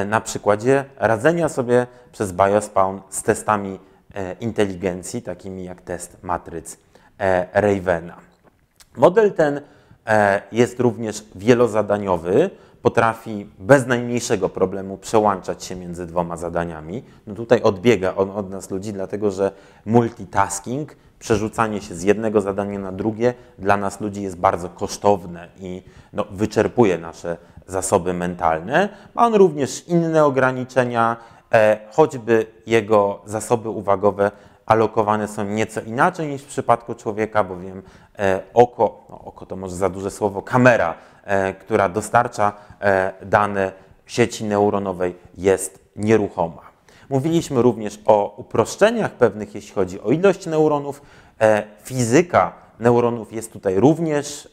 na 0.06 0.22
przykładzie 0.22 0.86
radzenia 0.98 1.50
sobie 1.50 1.88
przez 2.12 2.34
Biospawn 2.34 2.98
z 3.10 3.24
testami 3.24 3.80
e, 4.16 4.34
inteligencji, 4.34 5.22
takimi 5.22 5.64
jak 5.64 5.82
test 5.82 6.18
matryc 6.24 6.78
e, 7.20 7.48
Ravena. 7.62 8.18
Model 8.98 9.34
ten 9.34 9.62
e, 10.08 10.42
jest 10.52 10.80
również 10.80 11.26
wielozadaniowy, 11.36 12.50
potrafi 12.82 13.50
bez 13.60 13.88
najmniejszego 13.88 14.50
problemu 14.50 14.98
przełączać 14.98 15.64
się 15.64 15.76
między 15.76 16.06
dwoma 16.06 16.38
zadaniami. 16.38 17.04
No 17.28 17.36
tutaj 17.36 17.62
odbiega 17.62 18.16
on 18.16 18.32
od 18.32 18.50
nas 18.50 18.72
ludzi, 18.72 18.94
dlatego 18.94 19.32
że 19.32 19.52
multitasking, 19.86 20.96
przerzucanie 21.20 21.82
się 21.82 21.96
z 21.96 22.04
jednego 22.04 22.42
zadania 22.42 22.80
na 22.80 22.92
drugie 22.92 23.34
dla 23.60 23.78
nas 23.78 24.02
ludzi 24.02 24.22
jest 24.22 24.38
bardzo 24.38 24.70
kosztowne 24.70 25.48
i 25.60 25.84
no, 26.14 26.26
wyczerpuje 26.32 26.98
nasze 26.98 27.38
zasoby 27.68 28.14
mentalne. 28.14 28.90
Ma 29.14 29.26
on 29.26 29.36
również 29.36 29.88
inne 29.88 30.26
ograniczenia, 30.26 31.18
e, 31.54 31.80
choćby 31.92 32.46
jego 32.66 33.22
zasoby 33.26 33.70
uwagowe 33.70 34.32
alokowane 34.66 35.28
są 35.28 35.44
nieco 35.44 35.82
inaczej 35.82 36.28
niż 36.28 36.42
w 36.42 36.48
przypadku 36.48 36.96
człowieka, 36.96 37.44
bowiem 37.44 37.82
e, 38.20 38.40
oko, 38.54 39.06
no 39.10 39.20
oko 39.20 39.46
to 39.46 39.56
może 39.56 39.76
za 39.76 39.90
duże 39.90 40.12
słowo, 40.12 40.42
kamera, 40.42 40.94
e, 41.24 41.54
która 41.54 41.90
dostarcza 41.90 42.54
dane 43.22 43.72
sieci 44.06 44.44
neuronowej 44.44 45.16
jest 45.38 45.80
nieruchoma. 45.96 46.62
Mówiliśmy 47.10 47.62
również 47.62 48.00
o 48.06 48.36
uproszczeniach 48.38 49.12
pewnych, 49.12 49.56
jeśli 49.56 49.74
chodzi 49.76 50.02
o 50.02 50.12
ilość 50.12 50.46
neuronów. 50.46 51.02
Fizyka 51.84 52.54
neuronów 52.80 53.34
jest 53.34 53.54
tutaj 53.54 53.80
również 53.80 54.50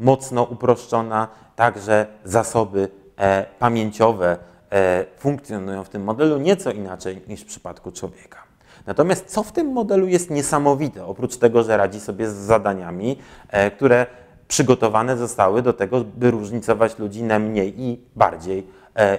mocno 0.00 0.42
uproszczona, 0.42 1.28
także 1.62 2.06
zasoby 2.24 2.88
e, 3.16 3.46
pamięciowe 3.58 4.36
funkcjonują 5.18 5.84
w 5.84 5.88
tym 5.88 6.04
modelu 6.04 6.38
nieco 6.38 6.70
inaczej 6.70 7.22
niż 7.28 7.40
w 7.40 7.46
przypadku 7.46 7.92
człowieka. 7.92 8.38
Natomiast 8.86 9.26
co 9.26 9.42
w 9.42 9.52
tym 9.52 9.72
modelu 9.72 10.06
jest 10.06 10.30
niesamowite, 10.30 11.06
oprócz 11.06 11.36
tego, 11.36 11.62
że 11.62 11.76
radzi 11.76 12.00
sobie 12.00 12.30
z 12.30 12.34
zadaniami, 12.34 13.18
które 13.76 14.06
przygotowane 14.48 15.16
zostały 15.16 15.62
do 15.62 15.72
tego, 15.72 16.04
by 16.04 16.30
różnicować 16.30 16.98
ludzi 16.98 17.22
na 17.22 17.38
mniej 17.38 17.80
i 17.80 18.00
bardziej 18.16 18.66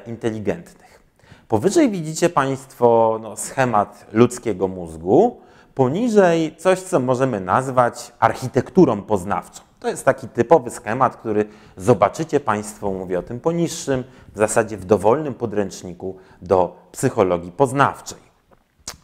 inteligentnych. 0.05 1.03
Powyżej 1.47 1.89
widzicie 1.89 2.29
Państwo 2.29 3.19
no, 3.21 3.37
schemat 3.37 4.05
ludzkiego 4.13 4.67
mózgu, 4.67 5.41
Poniżej 5.75 6.55
coś, 6.57 6.79
co 6.79 6.99
możemy 6.99 7.39
nazwać 7.39 8.11
architekturą 8.19 9.01
poznawczą. 9.01 9.61
To 9.83 9.89
jest 9.89 10.05
taki 10.05 10.27
typowy 10.27 10.69
schemat, 10.69 11.15
który 11.15 11.45
zobaczycie 11.77 12.39
Państwo, 12.39 12.91
mówię 12.91 13.19
o 13.19 13.23
tym 13.23 13.39
poniższym, 13.39 14.03
w 14.33 14.37
zasadzie 14.37 14.77
w 14.77 14.85
dowolnym 14.85 15.33
podręczniku 15.33 16.17
do 16.41 16.75
psychologii 16.91 17.51
poznawczej. 17.51 18.17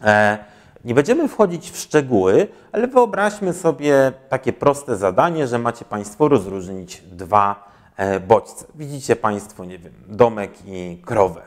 E, 0.04 0.38
nie 0.86 0.94
będziemy 0.94 1.28
wchodzić 1.28 1.72
w 1.72 1.78
szczegóły, 1.78 2.48
ale 2.72 2.88
wyobraźmy 2.88 3.54
sobie 3.54 4.12
takie 4.30 4.54
proste 4.54 4.98
zadanie, 4.98 5.48
że 5.48 5.60
macie 5.60 5.86
Państwo 5.86 6.28
rozróżnić 6.28 7.04
dwa 7.12 7.72
e, 7.98 8.20
bodźce. 8.20 8.65
Widzicie 8.76 9.15
Państwo, 9.15 9.65
nie 9.65 9.80
wiem, 9.80 9.94
domek 10.08 10.52
i 10.65 11.02
krowę. 11.06 11.42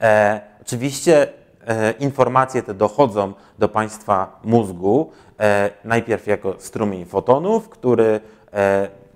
E, 0.00 0.40
oczywiście 0.62 1.28
E, 1.66 1.92
informacje 1.92 2.62
te 2.62 2.74
dochodzą 2.74 3.32
do 3.58 3.68
Państwa 3.68 4.40
mózgu, 4.44 5.10
e, 5.40 5.70
najpierw 5.84 6.26
jako 6.26 6.54
strumień 6.58 7.04
fotonów, 7.04 7.68
który 7.68 8.20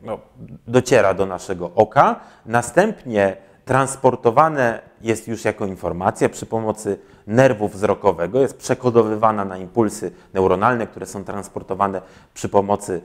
no, 0.03 0.19
dociera 0.67 1.15
do 1.15 1.27
naszego 1.27 1.71
oka, 1.75 2.21
następnie 2.47 3.37
transportowane 3.65 4.81
jest 5.01 5.29
już 5.29 5.45
jako 5.45 5.67
informacja 5.67 6.29
przy 6.29 6.47
pomocy 6.47 6.99
nerwu 7.27 7.69
wzrokowego, 7.69 8.41
jest 8.41 8.59
przekodowywana 8.59 9.45
na 9.45 9.57
impulsy 9.57 10.13
neuronalne, 10.35 10.87
które 10.87 11.07
są 11.07 11.25
transportowane 11.25 12.03
przy 12.35 12.49
pomocy 12.49 13.01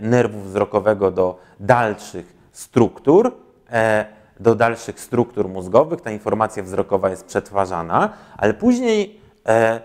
nerwu 0.00 0.40
wzrokowego 0.40 1.10
do 1.10 1.38
dalszych 1.60 2.36
struktur 2.52 3.32
do 4.40 4.54
dalszych 4.54 5.00
struktur 5.00 5.48
mózgowych, 5.48 6.00
ta 6.00 6.10
informacja 6.10 6.62
wzrokowa 6.62 7.10
jest 7.10 7.24
przetwarzana, 7.24 8.12
ale 8.36 8.54
później 8.54 9.20
e, 9.46 9.80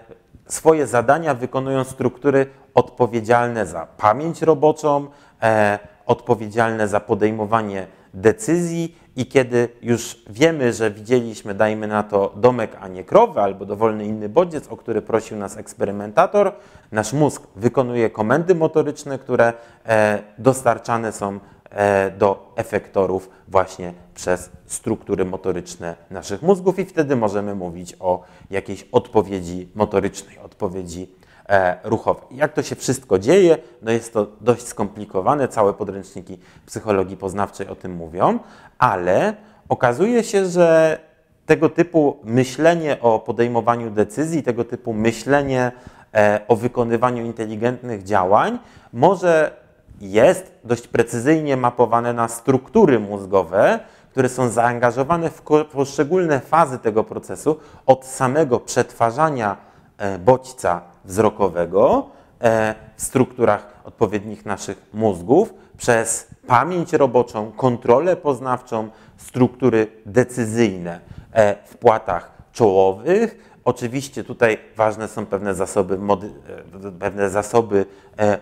swoje 0.48 0.88
zadania 0.88 1.34
wykonują 1.34 1.84
struktury 1.84 2.46
odpowiedzialne 2.74 3.66
za 3.66 3.88
pamięć 3.98 4.42
roboczą, 4.42 5.06
e, 5.06 5.08
odpowiedzialne 6.06 6.88
za 6.88 7.00
podejmowanie 7.00 7.88
decyzji 8.14 8.98
i 9.16 9.26
kiedy 9.26 9.70
już 9.82 10.24
wiemy, 10.30 10.74
że 10.74 10.92
widzieliśmy, 10.92 11.54
dajmy 11.54 11.88
na 11.88 12.04
to, 12.04 12.34
domek, 12.36 12.78
a 12.80 12.88
nie 12.88 13.04
krowę, 13.04 13.42
albo 13.42 13.66
dowolny 13.66 14.06
inny 14.06 14.30
bodziec, 14.30 14.68
o 14.68 14.78
który 14.78 15.02
prosił 15.02 15.38
nas 15.38 15.58
eksperymentator, 15.58 16.52
nasz 16.92 17.14
mózg 17.14 17.42
wykonuje 17.56 18.10
komendy 18.10 18.56
motoryczne, 18.56 19.20
które 19.20 19.54
e, 19.86 20.24
dostarczane 20.38 21.12
są 21.12 21.40
E, 21.74 22.12
do 22.12 22.54
efektorów 22.56 23.30
właśnie 23.48 23.94
przez 24.16 24.50
struktury 24.66 25.26
motoryczne 25.26 25.96
naszych 26.12 26.42
mózgów 26.42 26.80
i 26.80 26.86
wtedy 26.86 27.16
możemy 27.16 27.56
mówić 27.56 27.96
o 28.00 28.24
jakiejś 28.50 28.88
odpowiedzi 28.92 29.70
motorycznej, 29.76 30.40
odpowiedzi 30.40 31.08
e, 31.54 31.78
ruchowej. 31.84 32.24
Jak 32.32 32.54
to 32.54 32.64
się 32.64 32.76
wszystko 32.76 33.20
dzieje? 33.20 33.58
No 33.82 33.92
jest 33.92 34.14
to 34.14 34.28
dość 34.42 34.68
skomplikowane, 34.68 35.48
całe 35.48 35.74
podręczniki 35.74 36.40
psychologii 36.66 37.18
poznawczej 37.18 37.68
o 37.68 37.76
tym 37.76 37.96
mówią, 37.96 38.40
ale 38.78 39.34
okazuje 39.70 40.24
się, 40.24 40.46
że 40.46 41.00
tego 41.46 41.70
typu 41.70 42.18
myślenie 42.24 43.02
o 43.02 43.20
podejmowaniu 43.20 43.92
decyzji, 43.92 44.44
tego 44.44 44.64
typu 44.64 44.94
myślenie 44.94 45.72
e, 46.14 46.40
o 46.48 46.56
wykonywaniu 46.56 47.26
inteligentnych 47.26 48.04
działań 48.04 48.60
może 48.94 49.52
jest 50.02 50.52
dość 50.64 50.88
precyzyjnie 50.88 51.58
mapowane 51.58 52.14
na 52.14 52.28
struktury 52.28 53.00
mózgowe, 53.00 53.80
które 54.12 54.30
są 54.30 54.50
zaangażowane 54.50 55.30
w 55.30 55.42
poszczególne 55.72 56.40
fazy 56.40 56.80
tego 56.80 57.04
procesu, 57.04 57.60
od 57.86 58.06
samego 58.06 58.60
przetwarzania 58.60 59.58
e, 59.98 60.20
bodźca 60.20 60.93
wzrokowego 61.06 62.10
e, 62.42 62.76
w 62.96 63.02
strukturach 63.02 63.82
odpowiednich 63.84 64.46
naszych 64.46 64.90
mózgów, 64.94 65.54
przez 65.78 66.28
pamięć 66.48 66.94
roboczą, 66.94 67.52
kontrolę 67.52 68.16
poznawczą, 68.16 68.90
struktury 69.18 69.88
decyzyjne 70.06 71.00
e, 71.34 71.56
w 71.66 71.78
płatach 71.78 72.32
czołowych. 72.52 73.54
Oczywiście 73.66 74.24
tutaj 74.24 74.58
ważne 74.76 75.08
są 75.08 75.26
pewne 75.26 75.56
zasoby, 75.56 76.00
pewne 77.00 77.30
zasoby 77.30 77.86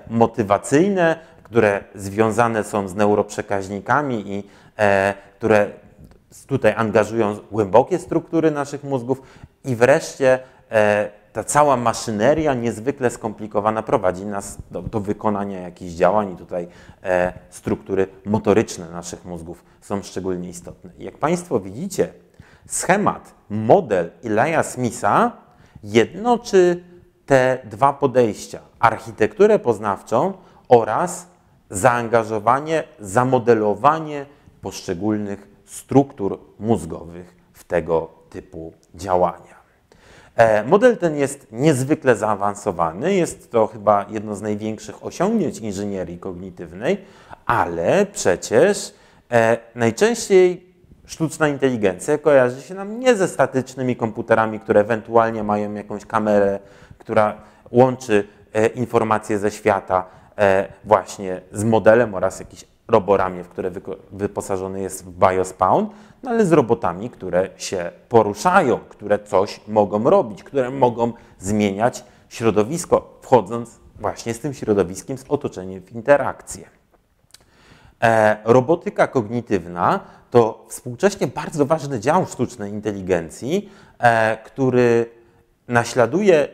motywacyjne, 0.09 1.19
które 1.43 1.83
związane 1.95 2.63
są 2.63 2.87
z 2.87 2.95
neuroprzekaźnikami 2.95 4.23
i 4.27 4.43
e, 4.77 5.13
które 5.37 5.69
tutaj 6.47 6.73
angażują 6.77 7.37
głębokie 7.51 7.99
struktury 7.99 8.51
naszych 8.51 8.83
mózgów 8.83 9.21
i 9.65 9.75
wreszcie 9.75 10.39
e, 10.71 11.09
ta 11.33 11.43
cała 11.43 11.77
maszyneria 11.77 12.53
niezwykle 12.53 13.09
skomplikowana 13.09 13.83
prowadzi 13.83 14.25
nas 14.25 14.57
do, 14.71 14.81
do 14.81 14.99
wykonania 14.99 15.59
jakichś 15.59 15.93
działań 15.93 16.33
i 16.33 16.35
tutaj 16.35 16.67
e, 17.03 17.33
struktury 17.49 18.07
motoryczne 18.25 18.89
naszych 18.89 19.25
mózgów 19.25 19.63
są 19.81 20.03
szczególnie 20.03 20.49
istotne. 20.49 20.91
Jak 20.99 21.17
Państwo 21.17 21.59
widzicie, 21.59 22.13
schemat, 22.67 23.33
model 23.49 24.11
Ilaya 24.23 24.63
Smitha 24.63 25.31
jednoczy 25.83 26.83
te 27.25 27.57
dwa 27.63 27.93
podejścia, 27.93 28.59
architekturę 28.79 29.59
poznawczą 29.59 30.33
oraz 30.69 31.27
zaangażowanie, 31.69 32.83
zamodelowanie 32.99 34.25
poszczególnych 34.61 35.47
struktur 35.65 36.39
mózgowych 36.59 37.35
w 37.53 37.63
tego 37.63 38.09
typu 38.29 38.73
działania. 38.95 39.50
E, 40.41 40.63
model 40.63 40.97
ten 40.97 41.17
jest 41.17 41.47
niezwykle 41.51 42.15
zaawansowany, 42.15 43.13
jest 43.13 43.51
to 43.51 43.67
chyba 43.67 44.05
jedno 44.09 44.35
z 44.35 44.41
największych 44.41 45.05
osiągnięć 45.05 45.59
inżynierii 45.59 46.19
kognitywnej, 46.19 46.97
ale 47.45 48.05
przecież 48.05 48.93
e, 49.31 49.57
najczęściej 49.75 50.73
sztuczna 51.05 51.47
inteligencja 51.47 52.17
kojarzy 52.17 52.61
się 52.61 52.73
nam 52.73 52.99
nie 52.99 53.15
ze 53.15 53.27
statycznymi 53.27 53.95
komputerami, 53.95 54.59
które 54.59 54.79
ewentualnie 54.79 55.43
mają 55.43 55.73
jakąś 55.73 56.05
kamerę, 56.05 56.59
która 56.97 57.35
łączy 57.71 58.27
e, 58.53 58.67
informacje 58.67 59.39
ze 59.39 59.51
świata 59.51 60.05
właśnie 60.83 61.41
z 61.51 61.63
modelem 61.63 62.13
oraz 62.13 62.39
jakiś 62.39 62.65
roboramię, 62.87 63.43
w 63.43 63.49
które 63.49 63.71
wyposażony 64.11 64.81
jest 64.81 65.05
w 65.05 65.09
BioSpawn, 65.09 65.85
no 66.23 66.31
ale 66.31 66.45
z 66.45 66.51
robotami, 66.51 67.09
które 67.09 67.49
się 67.57 67.91
poruszają, 68.09 68.79
które 68.89 69.19
coś 69.19 69.61
mogą 69.67 70.03
robić, 70.03 70.43
które 70.43 70.69
mogą 70.71 71.13
zmieniać 71.39 72.03
środowisko, 72.29 73.19
wchodząc 73.21 73.79
właśnie 73.99 74.33
z 74.33 74.39
tym 74.39 74.53
środowiskiem, 74.53 75.17
z 75.17 75.25
otoczeniem 75.29 75.81
w 75.81 75.91
interakcję. 75.91 76.69
E, 78.03 78.37
robotyka 78.43 79.07
kognitywna 79.07 79.99
to 80.31 80.65
współcześnie 80.69 81.27
bardzo 81.27 81.65
ważny 81.65 81.99
dział 81.99 82.25
sztucznej 82.25 82.71
inteligencji, 82.71 83.69
e, 83.99 84.37
który 84.43 85.05
naśladuje 85.67 86.47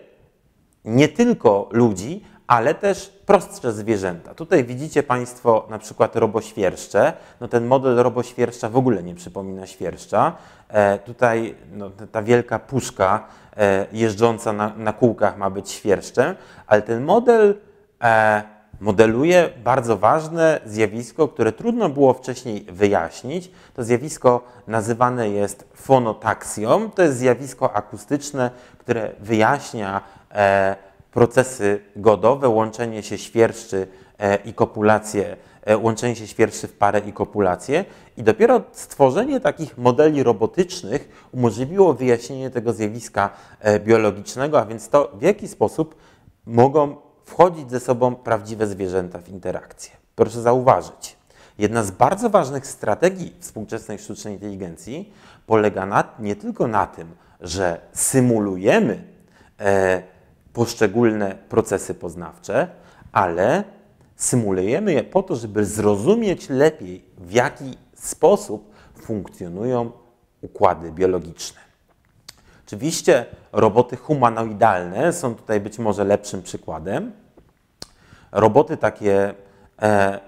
nie 0.86 1.08
tylko 1.08 1.70
ludzi, 1.72 2.24
ale 2.48 2.74
też 2.74 3.14
prostsze 3.26 3.74
zwierzęta. 3.74 4.34
Tutaj 4.34 4.64
widzicie 4.64 5.04
Państwo 5.04 5.68
na 5.70 5.80
przykład 5.80 6.16
roboświerszcze. 6.16 7.14
No 7.42 7.48
ten 7.48 7.66
model 7.66 7.96
roboświerszcza 7.96 8.70
w 8.70 8.78
ogóle 8.78 9.04
nie 9.04 9.16
przypomina 9.16 9.68
świerszcza. 9.68 10.36
E, 10.70 11.00
tutaj 11.00 11.56
no, 11.74 11.90
ta 12.12 12.24
wielka 12.24 12.60
puszka 12.60 13.28
e, 13.58 13.86
jeżdżąca 13.92 14.54
na, 14.54 14.72
na, 14.78 14.94
kółkach 14.94 15.38
ma 15.38 15.50
być 15.50 15.72
świerszczem, 15.72 16.36
ale 16.68 16.82
ten 16.82 17.04
model 17.04 17.56
e, 18.04 18.44
modeluje 18.80 19.50
bardzo 19.64 19.98
ważne 19.98 20.60
zjawisko, 20.66 21.28
które 21.28 21.52
trudno 21.52 21.90
było 21.90 22.14
wcześniej 22.14 22.66
wyjaśnić. 22.72 23.52
To 23.74 23.84
zjawisko 23.84 24.42
nazywane 24.68 25.30
jest 25.30 25.68
fonotaksją. 25.74 26.92
To 26.92 27.02
jest 27.02 27.18
zjawisko 27.18 27.76
akustyczne, 27.76 28.52
które 28.78 29.12
wyjaśnia 29.20 30.02
e, 30.32 30.87
procesy 31.18 31.80
godowe, 31.96 32.50
łączenie 32.50 33.04
się 33.04 33.18
świerszczy 33.18 33.88
e, 34.20 34.36
i 34.36 34.54
kopulację, 34.54 35.38
e, 35.66 35.78
łączenie 35.78 36.16
się 36.16 36.28
świerszczy 36.28 36.68
w 36.68 36.74
parę 36.74 37.00
i 37.00 37.14
kopulację 37.14 37.86
i 38.18 38.24
dopiero 38.24 38.62
stworzenie 38.72 39.40
takich 39.40 39.78
modeli 39.78 40.24
robotycznych 40.24 41.28
umożliwiło 41.32 41.94
wyjaśnienie 41.94 42.50
tego 42.50 42.74
zjawiska 42.74 43.30
e, 43.60 43.80
biologicznego, 43.80 44.60
a 44.62 44.66
więc 44.66 44.90
to 44.90 45.12
w 45.14 45.22
jaki 45.22 45.48
sposób 45.48 45.96
mogą 46.46 46.96
wchodzić 47.26 47.72
ze 47.72 47.80
sobą 47.80 48.16
prawdziwe 48.16 48.68
zwierzęta 48.68 49.20
w 49.20 49.30
interakcję. 49.30 49.92
Proszę 50.16 50.42
zauważyć, 50.42 51.16
jedna 51.58 51.84
z 51.84 51.92
bardzo 51.92 52.30
ważnych 52.30 52.68
strategii 52.68 53.34
współczesnej 53.40 54.00
sztucznej 54.00 54.34
inteligencji 54.34 55.14
polega 55.48 55.86
na, 55.86 56.04
nie 56.20 56.36
tylko 56.36 56.68
na 56.68 56.88
tym, 56.88 57.08
że 57.42 57.80
symulujemy 57.94 59.04
e, 59.60 60.17
poszczególne 60.58 61.36
procesy 61.50 61.94
poznawcze, 61.94 62.68
ale 63.12 63.64
symulujemy 64.16 64.94
je 64.94 65.04
po 65.04 65.24
to, 65.24 65.36
żeby 65.36 65.66
zrozumieć 65.66 66.50
lepiej, 66.50 67.06
w 67.18 67.32
jaki 67.32 67.78
sposób 67.94 68.74
funkcjonują 69.02 69.92
układy 70.42 70.92
biologiczne. 70.92 71.62
Oczywiście 72.68 73.26
roboty 73.52 73.98
humanoidalne 73.98 75.14
są 75.14 75.36
tutaj 75.36 75.60
być 75.60 75.80
może 75.80 76.04
lepszym 76.04 76.44
przykładem. 76.44 77.12
Roboty 78.32 78.78
takie 78.78 79.34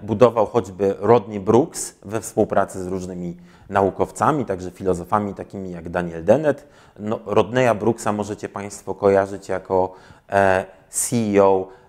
budował 0.02 0.46
choćby 0.46 0.94
Rodney 0.98 1.40
Brooks 1.40 1.94
we 2.04 2.20
współpracy 2.20 2.84
z 2.84 2.86
różnymi 2.86 3.36
naukowcami, 3.70 4.44
także 4.44 4.70
filozofami 4.70 5.34
takimi 5.34 5.70
jak 5.70 5.88
Daniel 5.88 6.24
Dennett. 6.24 6.68
No, 6.98 7.18
Rodneya 7.26 7.74
Brooksa 7.74 8.12
możecie 8.12 8.48
Państwo 8.48 8.94
kojarzyć 8.94 9.48
jako 9.48 9.92
e, 10.28 10.64
CEO, 10.88 11.68
e, 11.68 11.79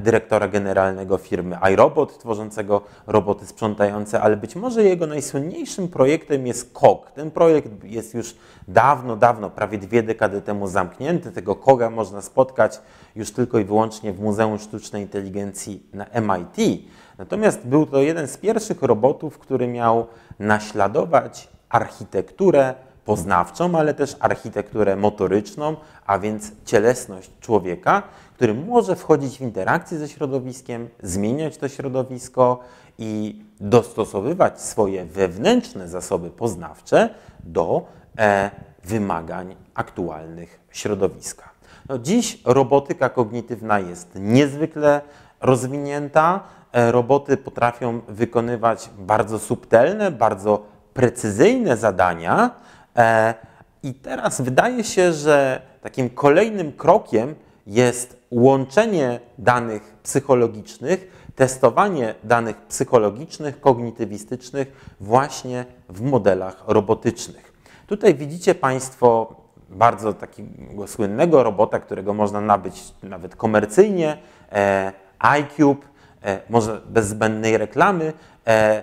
dyrektora 0.00 0.48
generalnego 0.48 1.18
firmy 1.18 1.58
iRobot, 1.72 2.18
tworzącego 2.18 2.80
roboty 3.06 3.46
sprzątające, 3.46 4.20
ale 4.20 4.36
być 4.36 4.56
może 4.56 4.84
jego 4.84 5.06
najsłynniejszym 5.06 5.88
projektem 5.88 6.46
jest 6.46 6.72
KOG. 6.72 7.10
Ten 7.10 7.30
projekt 7.30 7.84
jest 7.84 8.14
już 8.14 8.36
dawno, 8.68 9.16
dawno, 9.16 9.50
prawie 9.50 9.78
dwie 9.78 10.02
dekady 10.02 10.42
temu 10.42 10.66
zamknięty. 10.68 11.32
Tego 11.32 11.54
KOGa 11.54 11.90
można 11.90 12.22
spotkać 12.22 12.80
już 13.16 13.32
tylko 13.32 13.58
i 13.58 13.64
wyłącznie 13.64 14.12
w 14.12 14.20
Muzeum 14.20 14.58
Sztucznej 14.58 15.02
Inteligencji 15.02 15.86
na 15.92 16.06
MIT. 16.20 16.82
Natomiast 17.18 17.66
był 17.66 17.86
to 17.86 17.98
jeden 17.98 18.28
z 18.28 18.36
pierwszych 18.36 18.82
robotów, 18.82 19.38
który 19.38 19.68
miał 19.68 20.06
naśladować 20.38 21.48
architekturę 21.68 22.74
poznawczą, 23.04 23.78
ale 23.78 23.94
też 23.94 24.16
architekturę 24.20 24.96
motoryczną, 24.96 25.76
a 26.06 26.18
więc 26.18 26.52
cielesność 26.64 27.30
człowieka, 27.40 28.02
który 28.34 28.54
może 28.54 28.96
wchodzić 28.96 29.38
w 29.38 29.40
interakcję 29.40 29.98
ze 29.98 30.08
środowiskiem, 30.08 30.88
zmieniać 31.02 31.56
to 31.56 31.68
środowisko 31.68 32.60
i 32.98 33.42
dostosowywać 33.60 34.60
swoje 34.60 35.04
wewnętrzne 35.04 35.88
zasoby 35.88 36.30
poznawcze 36.30 37.14
do 37.44 37.86
e, 38.18 38.50
wymagań 38.84 39.56
aktualnych 39.74 40.60
środowiska. 40.70 41.50
No, 41.88 41.98
dziś 41.98 42.40
robotyka 42.44 43.08
kognitywna 43.08 43.80
jest 43.80 44.08
niezwykle 44.14 45.00
rozwinięta. 45.40 46.40
E, 46.72 46.92
roboty 46.92 47.36
potrafią 47.36 48.00
wykonywać 48.08 48.90
bardzo 48.98 49.38
subtelne, 49.38 50.10
bardzo 50.10 50.62
precyzyjne 50.94 51.76
zadania. 51.76 52.50
E, 52.96 53.34
I 53.82 53.94
teraz 53.94 54.40
wydaje 54.40 54.84
się, 54.84 55.12
że 55.12 55.62
takim 55.82 56.10
kolejnym 56.10 56.72
krokiem 56.72 57.34
jest 57.66 58.23
łączenie 58.34 59.20
danych 59.38 59.94
psychologicznych, 60.02 61.28
testowanie 61.34 62.14
danych 62.24 62.56
psychologicznych, 62.56 63.60
kognitywistycznych 63.60 64.96
właśnie 65.00 65.64
w 65.88 66.00
modelach 66.00 66.64
robotycznych. 66.66 67.52
Tutaj 67.86 68.14
widzicie 68.14 68.54
Państwo 68.54 69.36
bardzo 69.70 70.12
takiego 70.12 70.86
słynnego 70.86 71.42
robota, 71.42 71.80
którego 71.80 72.14
można 72.14 72.40
nabyć 72.40 72.82
nawet 73.02 73.36
komercyjnie, 73.36 74.18
e, 74.52 74.92
iCube, 75.18 75.86
e, 76.24 76.40
może 76.50 76.80
bez 76.86 77.08
zbędnej 77.08 77.58
reklamy. 77.58 78.12
E, 78.46 78.82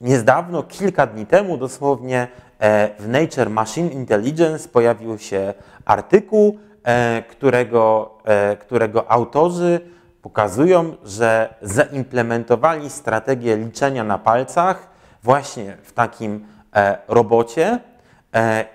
niedawno, 0.00 0.62
kilka 0.62 1.06
dni 1.06 1.26
temu 1.26 1.56
dosłownie 1.56 2.28
e, 2.58 2.90
w 3.02 3.08
Nature 3.08 3.50
Machine 3.50 3.88
Intelligence 3.88 4.68
pojawił 4.68 5.18
się 5.18 5.54
artykuł, 5.84 6.58
którego, 7.30 8.14
e, 8.24 8.56
którego 8.56 9.10
autorzy 9.10 9.80
pokazują, 10.22 10.96
że 11.04 11.54
zaimplementowali 11.62 12.90
strategię 12.90 13.56
liczenia 13.56 14.04
na 14.04 14.18
palcach 14.18 14.88
właśnie 15.22 15.76
w 15.82 15.92
takim 15.92 16.46
robocie 17.08 17.78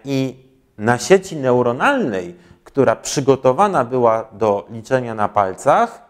i 0.06 0.46
na 0.78 0.98
sieci 0.98 1.36
neuronalnej, 1.36 2.36
która 2.64 2.96
przygotowana 2.96 3.86
była 3.86 4.28
do 4.32 4.66
liczenia 4.70 5.16
na 5.16 5.30
palcach, 5.30 6.02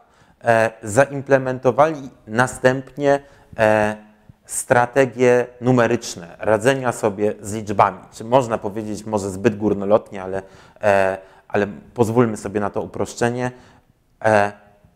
e, 0.43 0.71
zaimplementowali 0.83 2.09
następnie 2.27 3.19
e, 3.57 3.95
strategie 4.45 5.47
numeryczne, 5.61 6.35
radzenia 6.39 6.91
sobie 6.91 7.33
z 7.41 7.53
liczbami. 7.53 7.99
Czy 8.11 8.23
można 8.23 8.57
powiedzieć, 8.57 9.05
może 9.05 9.29
zbyt 9.29 9.57
górnolotnie, 9.57 10.23
ale, 10.23 10.41
e, 10.81 11.17
ale 11.53 11.67
pozwólmy 11.93 12.37
sobie 12.37 12.59
na 12.59 12.69
to 12.69 12.81
uproszczenie. 12.81 13.51
E, 14.25 14.51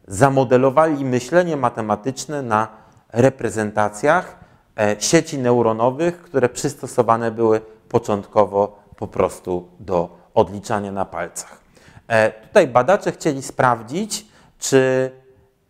zamodelowali 0.08 1.06
myślenie 1.06 1.58
matematyczne 1.58 2.42
na 2.42 2.68
reprezentacjach 3.14 4.40
e, 4.80 4.96
sieci 5.00 5.38
neuronowych, 5.38 6.22
które 6.22 6.50
przystosowane 6.50 7.32
były 7.32 7.62
początkowo 7.90 8.84
po 8.96 9.08
prostu 9.08 9.68
do 9.80 10.18
odliczania 10.34 10.92
na 10.92 11.06
palcach. 11.06 11.60
E, 12.08 12.32
tutaj 12.32 12.68
badacze 12.68 13.12
chcieli 13.12 13.42
sprawdzić, 13.42 14.26
czy 14.60 15.12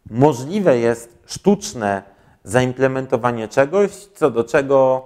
możliwe 0.09 0.77
jest 0.77 1.17
sztuczne 1.25 2.03
zaimplementowanie 2.43 3.47
czegoś, 3.47 3.91
co 3.95 4.31
do 4.31 4.43
czego 4.43 5.05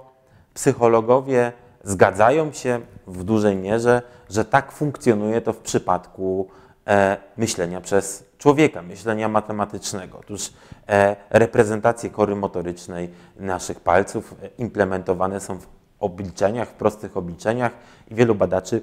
psychologowie 0.54 1.52
zgadzają 1.84 2.52
się 2.52 2.80
w 3.06 3.24
dużej 3.24 3.56
mierze, 3.56 4.02
że 4.30 4.44
tak 4.44 4.72
funkcjonuje 4.72 5.40
to 5.40 5.52
w 5.52 5.58
przypadku 5.58 6.48
e, 6.86 7.16
myślenia 7.36 7.80
przez 7.80 8.24
człowieka, 8.38 8.82
myślenia 8.82 9.28
matematycznego. 9.28 10.18
Otóż 10.20 10.52
e, 10.88 11.16
reprezentacje 11.30 12.10
kory 12.10 12.36
motorycznej 12.36 13.10
naszych 13.36 13.80
palców 13.80 14.34
e, 14.42 14.48
implementowane 14.58 15.40
są 15.40 15.58
w 15.58 15.66
obliczeniach, 16.00 16.68
w 16.68 16.72
prostych 16.72 17.16
obliczeniach 17.16 17.72
i 18.10 18.14
wielu 18.14 18.34
badaczy 18.34 18.82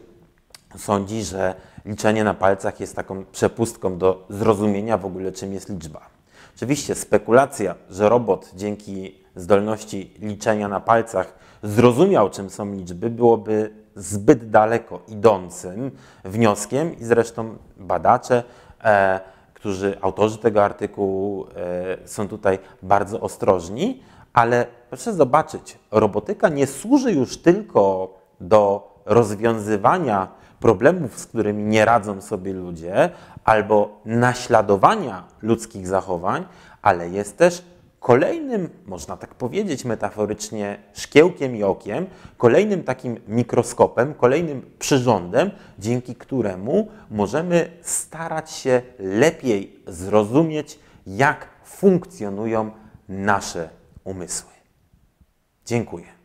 sądzi, 0.77 1.23
że 1.23 1.55
liczenie 1.85 2.23
na 2.23 2.33
palcach 2.33 2.79
jest 2.79 2.95
taką 2.95 3.25
przepustką 3.25 3.97
do 3.97 4.25
zrozumienia 4.29 4.97
w 4.97 5.05
ogóle, 5.05 5.31
czym 5.31 5.53
jest 5.53 5.69
liczba. 5.69 6.09
Oczywiście 6.55 6.95
spekulacja, 6.95 7.75
że 7.89 8.09
robot 8.09 8.51
dzięki 8.55 9.15
zdolności 9.35 10.13
liczenia 10.19 10.67
na 10.67 10.79
palcach 10.79 11.33
zrozumiał, 11.63 12.29
czym 12.29 12.49
są 12.49 12.73
liczby, 12.73 13.09
byłoby 13.09 13.73
zbyt 13.99 14.49
daleko 14.49 14.99
idącym 15.07 15.91
wnioskiem 16.25 16.99
i 16.99 17.03
zresztą 17.03 17.57
badacze, 17.77 18.43
e, 18.83 19.19
którzy, 19.53 19.97
autorzy 20.01 20.37
tego 20.37 20.63
artykułu 20.63 21.47
e, 21.47 22.07
są 22.07 22.27
tutaj 22.27 22.59
bardzo 22.83 23.19
ostrożni, 23.19 24.03
ale 24.33 24.65
proszę 24.89 25.13
zobaczyć, 25.13 25.79
robotyka 25.91 26.49
nie 26.49 26.67
służy 26.67 27.11
już 27.11 27.37
tylko 27.37 28.13
do 28.41 28.93
rozwiązywania 29.05 30.27
problemów, 30.59 31.19
z 31.19 31.25
którymi 31.25 31.63
nie 31.63 31.85
radzą 31.85 32.21
sobie 32.21 32.53
ludzie, 32.53 33.09
albo 33.43 34.01
naśladowania 34.05 35.23
ludzkich 35.41 35.87
zachowań, 35.87 36.45
ale 36.81 37.09
jest 37.09 37.37
też 37.37 37.63
kolejnym, 37.99 38.69
można 38.85 39.17
tak 39.17 39.35
powiedzieć 39.35 39.85
metaforycznie, 39.85 40.79
szkiełkiem 40.93 41.55
i 41.55 41.63
okiem, 41.63 42.07
kolejnym 42.37 42.83
takim 42.83 43.17
mikroskopem, 43.27 44.13
kolejnym 44.13 44.71
przyrządem, 44.79 45.51
dzięki 45.79 46.15
któremu 46.15 46.87
możemy 47.11 47.71
starać 47.81 48.51
się 48.51 48.81
lepiej 48.99 49.83
zrozumieć, 49.87 50.79
jak 51.07 51.47
funkcjonują 51.63 52.71
nasze 53.09 53.69
umysły. 54.03 54.51
Dziękuję. 55.65 56.18